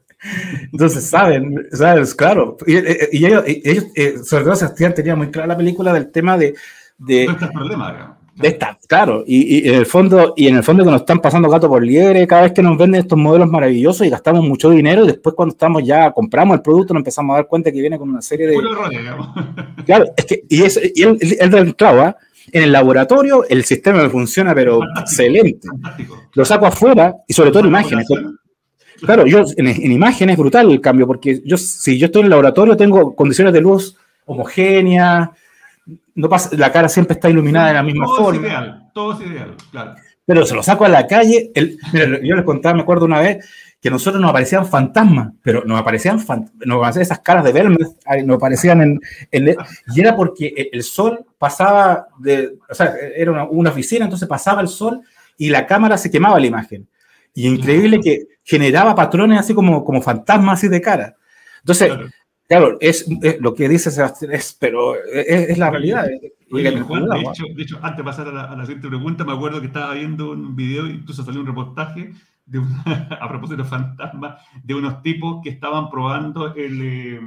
[0.73, 2.15] Entonces, saben, ¿sabes?
[2.15, 2.57] Claro.
[2.65, 6.13] Y, y ellos, y ellos eh, sobre todo Sebastián tenía muy clara la película del
[6.13, 6.55] tema de...
[6.97, 8.22] de no está el problema, digamos.
[8.35, 11.21] De esta, claro, y, y, en el fondo, y en el fondo que nos están
[11.21, 14.71] pasando gato por liebre cada vez que nos venden estos modelos maravillosos y gastamos mucho
[14.71, 17.81] dinero, y después cuando estamos ya, compramos el producto, nos empezamos a dar cuenta que
[17.81, 18.57] viene con una serie de.
[19.85, 21.75] Claro, es que, y, es, y él, él, él
[22.53, 25.69] en el laboratorio el sistema me funciona, pero fantástico, excelente.
[25.69, 26.23] Fantástico.
[26.35, 28.07] Lo saco afuera y sobre todo en imágenes.
[29.01, 32.27] Claro, yo en, en imágenes es brutal el cambio, porque yo, si yo estoy en
[32.27, 35.31] el laboratorio, tengo condiciones de luz homogéneas
[36.15, 38.41] no pasa, la cara siempre está iluminada de la misma todo forma.
[38.41, 39.95] Es ideal, todo es ideal, claro.
[40.25, 41.51] Pero se lo saco a la calle.
[41.55, 43.45] El, mira, yo les contaba, me acuerdo una vez
[43.81, 47.97] que a nosotros nos aparecían fantasmas, pero nos aparecían, nos aparecían esas caras de Belmez,
[48.25, 49.01] nos aparecían en,
[49.33, 49.57] en,
[49.95, 52.55] Y era porque el sol pasaba de.
[52.71, 55.01] O sea, era una, una, oficina, entonces pasaba el sol
[55.37, 56.87] y la cámara se quemaba la imagen.
[57.35, 61.17] Y increíble que generaba patrones así como, como fantasmas así de cara.
[61.61, 61.89] Entonces.
[61.89, 62.09] Claro
[62.53, 66.07] Claro, es, es, lo que dice Sebastián, es, pero es, es la realidad.
[66.51, 69.25] Oye, Juan, de, hecho, de, hecho, antes de pasar a la, a la, siguiente pregunta,
[69.25, 72.13] me acuerdo que estaba viendo un video, incluso salió un reportaje
[72.45, 72.83] de una,
[73.23, 77.21] a propósito de fantasmas, de unos tipos que estaban probando el, eh,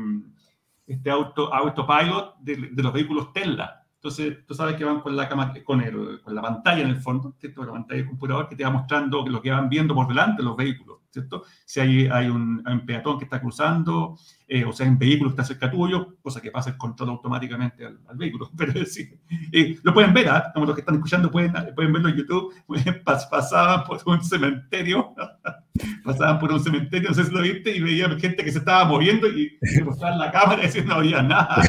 [0.86, 3.84] este auto, autopilot de, de, los vehículos Tesla.
[3.95, 6.97] Entonces, tú sabes que van con la, cama, con, el, con la pantalla en el
[6.97, 7.65] fondo, ¿cierto?
[7.65, 10.55] la pantalla del computador que te va mostrando lo que van viendo por delante los
[10.55, 10.99] vehículos.
[11.09, 11.45] ¿cierto?
[11.65, 14.17] Si hay, hay, un, hay, un, peatón que está cruzando,
[14.48, 18.00] eh, o sea, un vehículo está cerca tuyo, cosa que pasa el control automáticamente al,
[18.08, 18.52] al vehículo.
[18.58, 19.10] Pero sí,
[19.52, 20.43] eh, lo pueden ver, ¿eh?
[20.54, 22.54] como los que están escuchando pueden, pueden verlo en YouTube,
[23.04, 25.14] pas, pasaban por un cementerio,
[26.04, 28.86] pasaban por un cementerio, no sé si lo viste, y veían gente que se estaba
[28.86, 31.64] moviendo y mostraban la cámara y decían no había nada.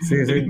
[0.00, 0.46] Sí, sí.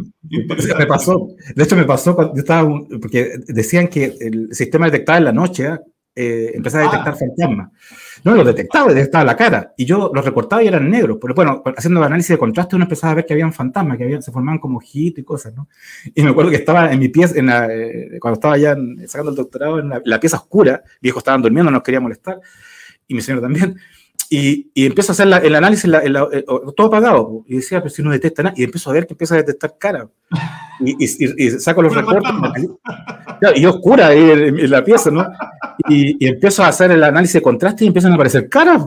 [0.76, 1.28] Me pasó.
[1.54, 2.68] De hecho, me pasó cuando yo estaba.
[3.00, 5.78] Porque decían que el sistema detectaba en la noche
[6.16, 7.16] eh, empezaba a detectar ah.
[7.16, 7.70] fantasmas.
[8.22, 9.74] No, los detectaba, detectaba la cara.
[9.76, 11.18] Y yo los recortaba y eran negros.
[11.20, 14.04] Pero bueno, haciendo el análisis de contraste, uno empezaba a ver que habían fantasmas, que
[14.04, 15.68] habían, se formaban como ojitos y cosas, ¿no?
[16.14, 19.30] Y me acuerdo que estaba en mi pieza, en la, eh, cuando estaba ya sacando
[19.30, 22.40] el doctorado, en la, la pieza oscura, viejos estaban durmiendo, no nos quería molestar,
[23.06, 23.76] y mi señor también.
[24.30, 26.44] Y, y, empiezo a hacer la, el análisis, la, la, eh,
[26.76, 27.44] todo apagado.
[27.46, 28.54] Y decía, pero si no detecta nada.
[28.56, 30.08] Y empiezo a ver que empieza a detectar cara.
[30.80, 32.30] Y, y, y saco los recortes.
[33.54, 35.26] y oscura en, en, la pieza, ¿no?
[35.88, 38.82] Y, empiezo a hacer el análisis de contraste y empiezan a aparecer caras.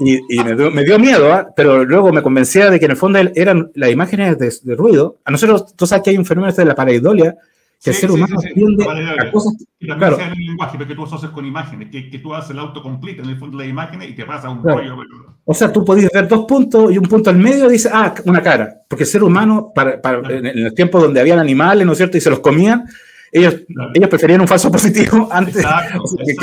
[0.00, 1.44] Y, me dio, me, dio, miedo, ¿eh?
[1.56, 5.16] pero luego me convencía de que en el fondo eran las imágenes de, de ruido.
[5.24, 7.36] A nosotros, tú sabes que hay un fenómeno este de la pareidolia,
[7.82, 9.54] que sí, el ser humano sí, sí, tiende a cosas.
[9.78, 10.32] Y también claro.
[10.32, 13.38] el lenguaje, porque tú haces con imágenes, que, que tú haces el autocomplete en el
[13.38, 14.78] fondo de las imágenes y te pasa un claro.
[14.78, 14.96] rollo.
[15.44, 18.12] O sea, tú podías ver dos puntos y un punto al medio y dices, ah,
[18.24, 18.82] una cara.
[18.88, 22.18] Porque el ser humano, para, para, en el tiempo donde habían animales, ¿no es cierto?
[22.18, 22.84] Y se los comían,
[23.30, 23.56] ellos,
[23.94, 25.56] ellos preferían un falso positivo antes.
[25.56, 26.02] Exacto,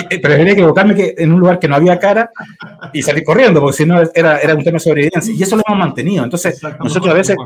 [0.09, 2.31] preferían equivocarme que en un lugar que no había cara
[2.93, 5.33] y salir corriendo, porque si no era, era un tema de sobrevivencia.
[5.33, 6.23] Y eso lo hemos mantenido.
[6.23, 7.37] Entonces, nosotros a veces.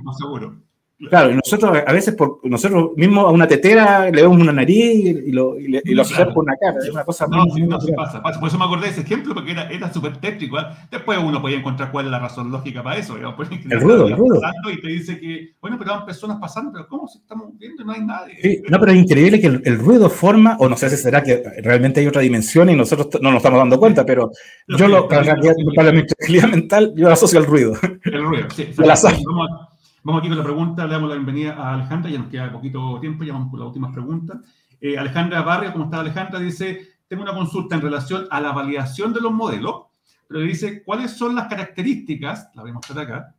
[1.07, 5.05] Claro, y nosotros a veces, por, nosotros mismos a una tetera le vemos una nariz
[5.25, 6.77] y lo, y, y lo asociamos con una cara.
[6.79, 9.33] Es una cosa no, muy, no, pasa, pasa, Por eso me acordé de ese ejemplo,
[9.33, 10.59] porque era, era súper técnico.
[10.59, 10.63] ¿eh?
[10.91, 13.15] Después uno podía encontrar cuál es la razón lógica para eso.
[13.17, 14.41] el ruido, el ruido.
[14.73, 17.85] Y te dice que, bueno, pero van personas pasando, pero ¿cómo se estamos viendo?
[17.85, 18.37] No hay nadie.
[18.41, 21.23] Sí, no, pero es increíble que el, el, ruido forma, o no sé si será
[21.23, 24.31] que realmente hay otra dimensión y nosotros no nos estamos dando cuenta, pero
[24.67, 27.73] yo lo, para, la tranquilidad mental, yo asocio al ruido.
[28.03, 28.69] El ruido, sí.
[30.01, 32.99] Vamos aquí con la pregunta, le damos la bienvenida a Alejandra, ya nos queda poquito
[33.01, 34.37] tiempo, ya vamos por las últimas preguntas.
[34.79, 36.39] Eh, Alejandra Barrio, ¿cómo está Alejandra?
[36.39, 39.87] Dice, tengo una consulta en relación a la validación de los modelos,
[40.25, 43.35] pero dice, ¿cuáles son las características, la voy a mostrar acá,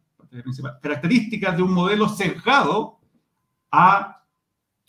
[0.83, 2.99] características de un modelo sesgado
[3.73, 4.23] a,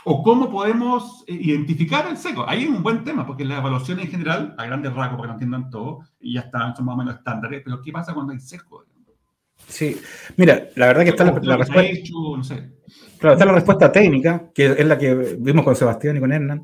[0.04, 2.44] o cómo podemos eh, identificar el seco?
[2.50, 5.28] Ahí es un buen tema, porque la evaluación en general, a grandes rasgos, para que
[5.28, 8.42] no entiendan todo, ya están, son más o menos estándares, pero ¿qué pasa cuando hay
[8.42, 8.84] sesgo?
[9.68, 10.00] Sí,
[10.38, 12.56] mira, la verdad que está la, respuesta.
[13.18, 16.64] Claro, está la respuesta técnica, que es la que vimos con Sebastián y con Hernán.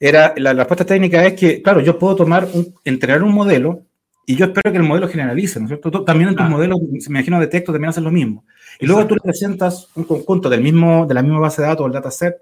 [0.00, 3.82] Era, la, respuesta técnica es que, claro, yo puedo tomar, un, entrenar un modelo
[4.26, 6.04] y yo espero que el modelo generalice, ¿no es cierto?
[6.04, 8.44] también en tus modelos, me imagino, de texto también hacen lo mismo.
[8.78, 11.86] Y luego tú le presentas un conjunto del mismo, de la misma base de datos,
[11.86, 12.36] el dataset,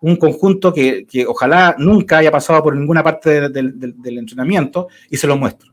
[0.00, 5.26] un conjunto que, que ojalá nunca haya pasado por ninguna parte del entrenamiento y se
[5.26, 5.72] lo muestro.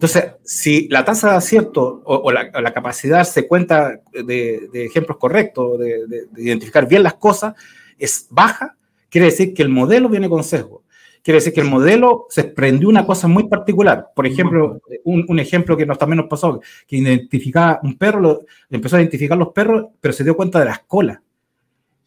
[0.00, 6.26] Entonces, si la tasa de acierto o, la, capacidad se cuenta de, ejemplos correctos, de,
[6.38, 7.52] identificar bien las cosas,
[7.98, 8.78] es baja,
[9.10, 10.84] quiere decir que el modelo viene con sesgo.
[11.22, 14.06] Quiere decir que el modelo se prendió una cosa muy particular.
[14.16, 18.40] Por ejemplo, un, ejemplo que nos, también nos pasó, que identificaba un perro, lo,
[18.70, 21.18] empezó a identificar los perros, pero se dio cuenta de las colas.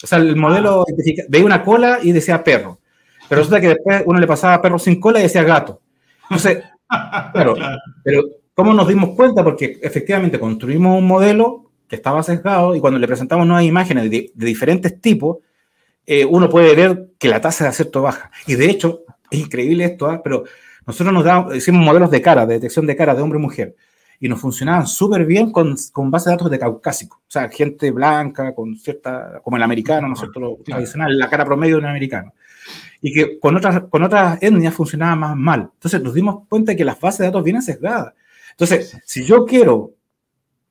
[0.03, 1.23] O sea, el modelo ah.
[1.29, 2.79] veía una cola y decía perro.
[3.29, 5.79] Pero resulta que después uno le pasaba perro sin cola y decía gato.
[6.23, 6.63] Entonces,
[7.33, 7.55] Claro,
[8.03, 8.23] pero
[8.53, 9.43] ¿cómo nos dimos cuenta?
[9.43, 14.31] Porque efectivamente construimos un modelo que estaba sesgado y cuando le presentamos nuevas imágenes de,
[14.35, 15.37] diferentes tipos,
[16.05, 18.31] eh, uno puede ver que la tasa de acierto baja.
[18.47, 20.21] Y de hecho, es increíble esto, ¿ah?
[20.23, 20.43] pero
[20.85, 23.75] nosotros nos damos, hicimos modelos de cara, de detección de cara de hombre y mujer,
[24.19, 27.91] y nos funcionaban súper bien con, con base de datos de caucásico, o sea, gente
[27.91, 30.39] blanca, con cierta, como el americano, ¿no es cierto?
[30.39, 32.33] Lo tradicional, la cara promedio de un americano
[33.05, 35.69] y que con otras, con otras etnias funcionaba más mal.
[35.73, 38.13] Entonces nos dimos cuenta de que las bases de datos vienen sesgadas.
[38.51, 39.91] Entonces, si yo quiero,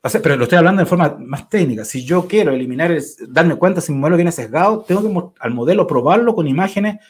[0.00, 2.96] pero lo estoy hablando de forma más técnica, si yo quiero eliminar,
[3.28, 7.00] darme cuenta si mi modelo viene sesgado, tengo que al modelo probarlo con imágenes,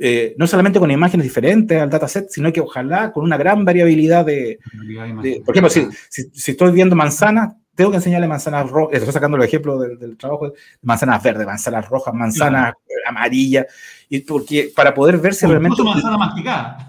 [0.00, 4.24] eh, no solamente con imágenes diferentes al dataset, sino que ojalá con una gran variabilidad
[4.24, 4.58] de...
[5.44, 9.42] por ejemplo, si, si, estoy viendo manzanas, tengo que enseñarle manzanas rojas, estoy sacando el
[9.42, 10.52] ejemplo del, trabajo,
[10.82, 12.74] manzanas verdes, manzanas rojas, manzanas
[13.06, 13.66] amarillas,
[14.08, 15.82] y porque para poder ver si realmente...
[15.82, 16.88] Una manzana masticada.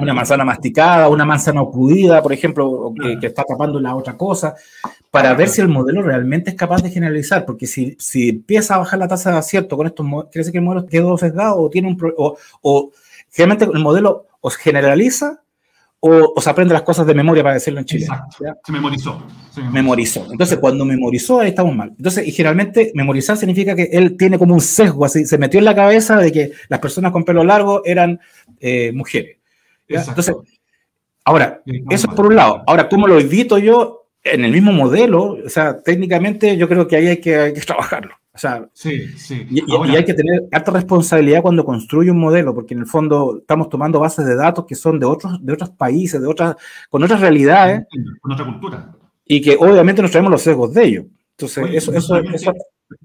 [0.00, 1.64] Una manzana masticada, una manzana
[2.22, 4.54] por ejemplo, que, está tapando la otra cosa,
[5.10, 8.78] para ver si el modelo realmente es capaz de generalizar, porque si, si empieza a
[8.78, 11.58] bajar la tasa de acierto con estos modelos, quiere decir que el modelo quedó sesgado
[11.58, 11.98] o tiene un...
[12.16, 12.92] O, o
[13.32, 15.42] generalmente el modelo os generaliza
[16.06, 18.04] o, se aprende las cosas de memoria, para decirlo en Chile.
[18.04, 18.36] Exacto.
[18.64, 19.22] Se memorizó.
[19.50, 20.26] se memorizó.
[20.30, 21.92] Entonces, cuando memorizó, ahí estamos mal.
[21.96, 25.64] Entonces, y generalmente, memorizar significa que él tiene como un sesgo, así, se metió en
[25.64, 28.20] la cabeza de que las personas con pelo largo eran
[28.60, 29.38] eh, mujeres.
[29.88, 30.34] Entonces,
[31.24, 32.62] ahora, eso es por un lado.
[32.66, 35.38] Ahora, ¿cómo lo evito yo en el mismo modelo?
[35.44, 38.16] O sea, técnicamente yo creo que ahí hay que, hay que trabajarlo.
[38.36, 39.46] O sea, sí, sí.
[39.48, 39.62] Y,
[39.96, 43.98] hay que tener alta responsabilidad cuando construye un modelo, porque en el fondo estamos tomando
[43.98, 46.54] bases de datos que son de otros, de otros países, de otras,
[46.90, 47.86] con otras realidades.
[48.20, 48.92] Con otra cultura.
[49.24, 51.04] Y que obviamente nos traemos los sesgos de ellos.
[51.30, 52.52] Entonces, eso, eso, eso,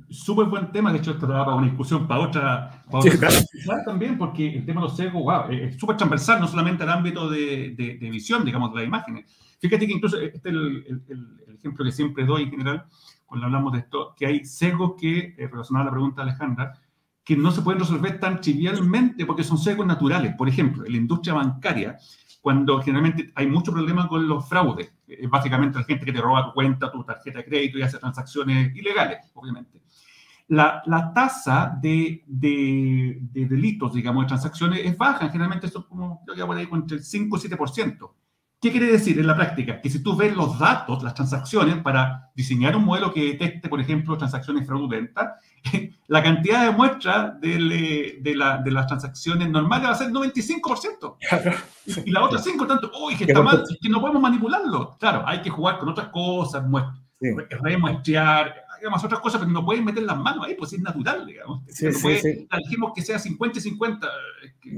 [0.10, 2.84] Súper buen tema, de hecho, esto da para una discusión para otra.
[2.92, 6.90] Para también, porque el tema de los sesgos, wow, es súper transversal, no solamente al
[6.90, 9.26] ámbito de, de, visión, digamos, de las imágenes.
[9.60, 12.86] Fíjate que incluso este es el, el ejemplo que siempre doy en general
[13.32, 16.74] cuando hablamos de esto, que hay sesgos que, eh, a la pregunta de Alejandra,
[17.24, 20.36] que no se pueden resolver tan trivialmente porque son sesgos naturales.
[20.36, 21.98] Por ejemplo, en la industria bancaria,
[22.42, 26.48] cuando generalmente hay mucho problema con los fraudes, es básicamente la gente que te roba
[26.48, 29.82] tu cuenta, tu tarjeta de crédito y hace transacciones ilegales, obviamente.
[30.50, 36.22] La, la tasa de, de, de, delitos, digamos, de transacciones es baja, generalmente son como,
[36.28, 38.12] yo digo, entre el 5 y 7%.
[38.62, 39.82] ¿Qué quiere decir en la práctica?
[39.82, 43.82] Que si tú ves los datos, las transacciones, para diseñar un modelo que detecte, por
[43.82, 45.32] ejemplo, transacciones fraudulentas,
[46.08, 51.16] la cantidad de muestras de, de, las transacciones normales va a ser 95%.
[52.06, 54.96] Y la otra 5%, tanto, uy, que está mal, que no podemos manipularlo.
[55.00, 56.64] Claro, hay que jugar con otras cosas,
[57.62, 61.64] remuestrear, digamos, otras cosas, pero no pueden meter las manos ahí, pues es natural, digamos.
[61.68, 62.48] Sí, no sí, puede, sí.
[62.64, 64.08] Dijimos que sea 50 y 50.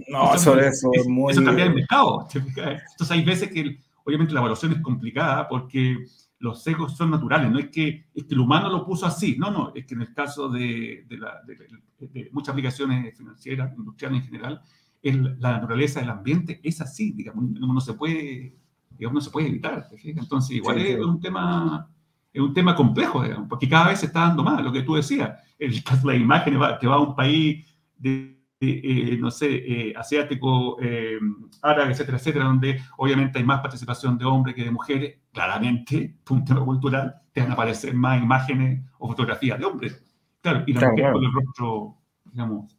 [0.09, 1.31] No, eso, eso es muy...
[1.31, 2.27] Eso cambia el mercado.
[2.33, 6.05] Entonces hay veces que, obviamente, la evaluación es complicada porque
[6.39, 9.49] los sesgos son naturales, no es que, es que el humano lo puso así, no,
[9.49, 14.25] no, es que en el caso de, de, la, de muchas aplicaciones financieras, industriales en
[14.25, 14.61] general,
[15.03, 18.55] el, la naturaleza del ambiente es así, digamos, no, se puede,
[18.91, 19.87] digamos, no se puede evitar.
[20.03, 21.01] Entonces, igual sí, es, sí.
[21.01, 21.89] un tema,
[22.33, 24.95] es un tema complejo, digamos, porque cada vez se está dando más, lo que tú
[24.95, 27.65] decías, el la imagen que va a un país
[27.95, 31.19] de, eh, no sé, eh, asiático, eh,
[31.61, 36.65] árabe, etcétera, etcétera, donde obviamente hay más participación de hombres que de mujeres, claramente, punto
[36.65, 40.03] cultural, te van a aparecer más imágenes o fotografías de hombres.
[40.41, 41.13] Claro, y la claro, mujer claro.
[41.13, 41.97] con el rostro,
[42.31, 42.77] digamos,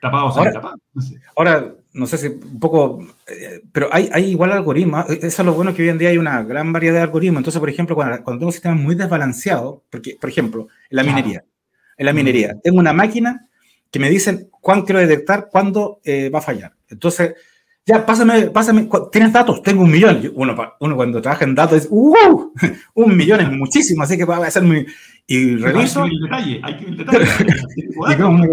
[0.00, 0.76] tapado o tapado.
[0.92, 1.20] No sé.
[1.36, 5.08] ahora, no sé si un poco, eh, pero hay, hay igual algoritmos.
[5.10, 7.40] Eso es lo bueno que hoy en día hay una gran variedad de algoritmos.
[7.40, 11.44] Entonces, por ejemplo, cuando, cuando tengo sistemas muy desbalanceados, porque, por ejemplo, en la minería,
[11.96, 13.48] en la minería, tengo una máquina
[13.90, 16.74] que me dicen cuándo quiero detectar cuándo eh, va a fallar.
[16.88, 17.34] Entonces,
[17.88, 19.62] ya, pásame, pásame, ¿tienes datos?
[19.62, 20.30] Tengo un millón.
[20.34, 22.52] Uno, uno cuando trabaja en datos dice, ¡uh!
[22.94, 24.86] Un millón es muchísimo, así que va a ser muy...
[25.26, 26.02] Y reviso...
[26.02, 27.26] Hay que ver el detalle, hay que ver el detalle.
[28.12, 28.44] y como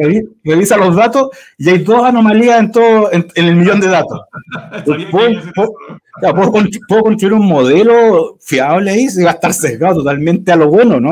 [0.45, 4.21] revisa los datos y hay dos anomalías en todo, en, en el millón de datos.
[4.85, 5.73] puedo, puedo,
[6.21, 10.69] puedo, puedo, construir un modelo fiable ahí y va a estar sesgado totalmente a lo
[10.69, 11.09] bueno, ¿no?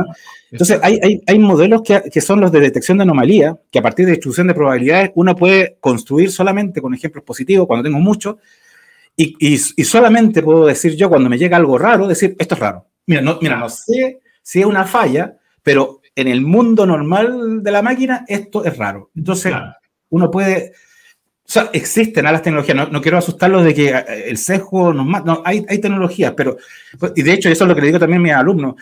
[0.54, 3.82] Entonces, hay, hay, hay modelos que, que, son los de detección de anomalía, que a
[3.82, 8.36] partir de distribución de probabilidades uno puede construir solamente con ejemplos positivos, cuando tengo muchos,
[9.18, 12.62] y, y, y, solamente puedo decir yo, cuando me llega algo raro, decir, esto es
[12.62, 12.86] raro.
[13.08, 17.72] Mira, no, mira, no sé si es una falla, pero en el mundo normal de
[17.72, 19.10] la máquina, esto es raro.
[19.16, 19.74] Entonces, claro.
[20.10, 20.74] uno puede...
[21.46, 23.90] O sea, existen a las tecnologías, no, no, quiero asustarlos de que
[24.28, 26.58] el sesgo nos mata, no, hay, hay tecnologías, pero,
[27.16, 28.76] y de hecho eso es lo que le digo también a mis alumnos,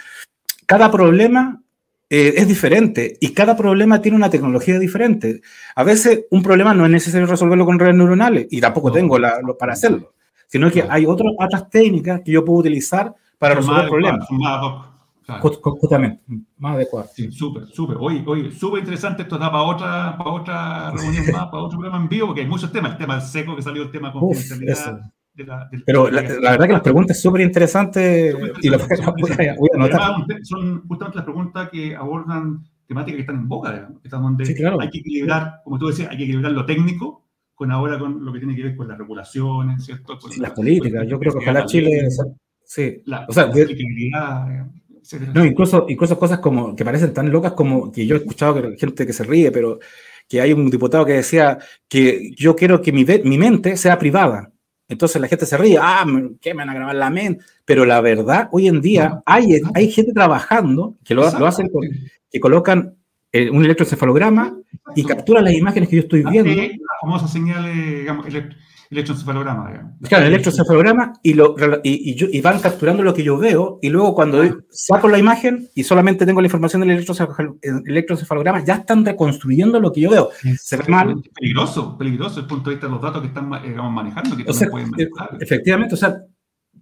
[0.72, 1.62] cada problema
[2.10, 5.42] eh, es diferente y cada problema tiene una tecnología diferente.
[5.76, 9.20] A veces un problema no es necesario resolverlo con redes neuronales y tampoco no, tengo
[9.20, 10.14] la, lo, para hacerlo,
[10.48, 14.26] sino que hay otras, otras técnicas que yo puedo utilizar para resolver problemas.
[14.30, 14.92] Claro.
[15.40, 16.22] Justamente,
[16.58, 17.10] más adecuado.
[17.14, 17.98] Sí, súper, súper.
[18.00, 19.24] Oye, oye, súper interesante.
[19.24, 22.48] Esto da para otra, para otra reunión más, para otro programa en vivo, porque hay
[22.48, 22.94] muchos temas.
[22.94, 24.24] El tema del seco que salió, el tema con
[25.34, 28.82] de la, del, Pero la, la, verdad que las preguntas son súper interesantes y las.
[30.44, 34.46] Son justamente las preguntas que abordan temáticas que están en boca, digamos, que están donde
[34.46, 34.82] sí, claro.
[34.82, 37.26] hay que equilibrar, como tú decías, hay que equilibrar lo técnico
[37.56, 40.18] con ahora con lo que tiene que ver con las regulaciones, ¿cierto?
[40.20, 42.08] Con sí, las políticas, yo creo que ojalá Chile...
[42.66, 44.72] Sí, la, o sea, la
[45.34, 48.78] no, incluso, incluso cosas como que parecen tan locas como que yo he escuchado que
[48.78, 49.80] gente que se ríe, pero
[50.28, 51.58] que hay un diputado que decía
[51.88, 54.51] que yo quiero que mi, mi mente sea privada.
[54.92, 56.06] Entonces la gente se ríe, ah,
[56.42, 57.46] ¿qué me van a grabar la mente?
[57.64, 61.84] Pero la verdad, hoy en día hay, hay gente trabajando que lo, lo hacen, con,
[62.30, 62.96] que colocan
[63.32, 64.58] eh, un electroencefalograma
[64.94, 66.54] y capturan las imágenes que yo estoy viendo.
[66.54, 68.28] La famosa señal, digamos,
[68.92, 69.72] electroencefalograma.
[69.72, 69.94] Digamos.
[70.08, 73.80] Claro, el electroencefalograma y, lo, y, y, yo, y, van capturando lo que yo veo
[73.82, 74.58] y luego cuando ah.
[74.70, 77.06] saco la imagen y solamente tengo la información del
[77.86, 80.30] electroencefalograma, ya están reconstruyendo lo que yo veo.
[80.60, 81.24] Se ve mal.
[81.34, 84.44] Peligroso, peligroso desde el punto de vista de los datos que están digamos, manejando, que
[84.48, 85.38] o sea, pueden eh, manejar.
[85.42, 86.18] Efectivamente, o sea,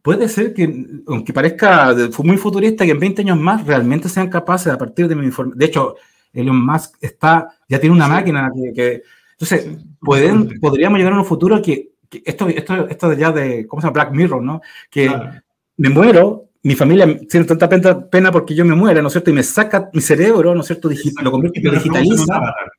[0.01, 4.74] puede ser que, aunque parezca muy futurista, que en 20 años más realmente sean capaces
[4.74, 5.60] a partir de mi información.
[5.60, 5.95] De hecho,
[6.34, 8.12] Elon Musk está, ya tiene una sí.
[8.12, 9.03] máquina que, que
[9.39, 9.70] entonces,
[10.01, 13.93] pueden, podríamos llegar a un futuro que esto, esto, esto ya de, ¿cómo se llama?
[13.93, 14.62] Black Mirror, ¿no?
[14.89, 15.32] Que claro.
[15.78, 19.30] me muero, mi familia siente tanta pena, pena, porque yo me muera, ¿no es cierto?
[19.30, 20.89] Y me saca mi cerebro, ¿no es cierto?
[20.89, 22.72] Digi lo convierte, lo digitaliza avatar,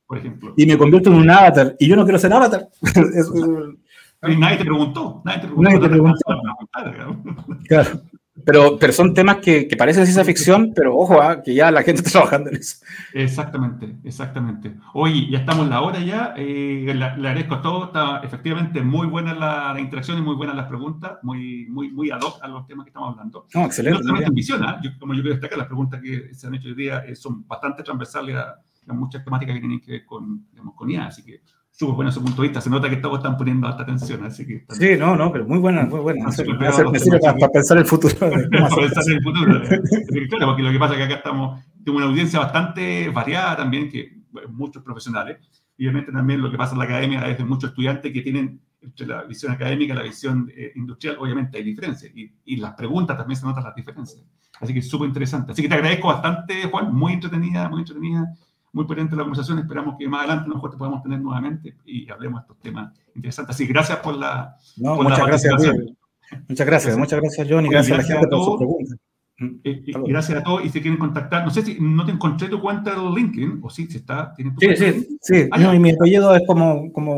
[0.55, 1.75] y me convierto en un avatar.
[1.79, 2.67] Y yo no quiero ser avatar.
[2.81, 5.21] es, nadie te preguntó.
[5.25, 5.69] Nadie te preguntó.
[5.69, 6.21] Nadie te preguntó.
[7.67, 8.01] Claro.
[8.45, 11.41] Pero, pero son temas que, que parecen ciencia ficción, pero ojo, ¿eh?
[11.43, 12.77] que ya la gente está trabajando en eso.
[13.13, 14.75] Exactamente, exactamente.
[14.93, 16.33] Oye, ya estamos la hora ya.
[16.37, 17.87] Eh, le, agradezco a todos.
[17.87, 22.11] Está efectivamente muy buena la, la, interacción y muy buenas las preguntas, muy, muy, muy
[22.11, 23.47] ad hoc a los temas que estamos hablando.
[23.53, 23.99] No, excelente.
[23.99, 24.75] No solamente ambición, ¿eh?
[24.83, 27.47] yo, como yo quiero destacar, las preguntas que se han hecho hoy día eh, son
[27.47, 28.55] bastante transversales a,
[28.87, 32.11] a, muchas temáticas que tienen que ver con, digamos, con IA, así que súper bueno
[32.11, 32.61] su punto de vista.
[32.61, 34.65] Se nota que todos están poniendo alta atención, así que...
[34.69, 36.25] Sí, no, no, pero muy buena, muy buena.
[36.25, 38.13] Me sirve para, para, pensar el futuro.
[38.19, 39.61] para pensar en el futuro.
[40.29, 43.89] claro, porque lo que pasa es que acá estamos, tenemos una audiencia bastante variada también,
[43.89, 45.37] que muchos profesionales.
[45.77, 48.61] Y obviamente también lo que pasa en la academia es de muchos estudiantes que tienen
[48.81, 52.11] entre la visión académica y la visión eh, industrial, obviamente hay diferencias.
[52.15, 54.23] Y, y, las preguntas también se notan las diferencias.
[54.59, 55.51] Así que es súper interesante.
[55.51, 58.35] Así que te agradezco bastante, Juan, muy entretenida, muy entretenida
[58.73, 59.59] muy potente la conversación.
[59.59, 63.55] Esperamos que más adelante te podamos tener nuevamente y hablemos de estos temas interesantes.
[63.55, 64.55] Así gracias por la.
[64.77, 65.53] No, por muchas la gracias.
[66.47, 67.69] Muchas gracias, muchas gracias, Johnny.
[67.69, 68.97] Gracias, gracias, a la gente por sus preguntas.
[69.41, 71.43] Mm, eh, gracias a todos y se quieren contactar.
[71.43, 74.35] No sé si no te encontré tu cuenta de LinkedIn o sí, si está.
[74.37, 75.47] sí, sí, sí.
[75.51, 77.09] Ah, mi apellido es como, como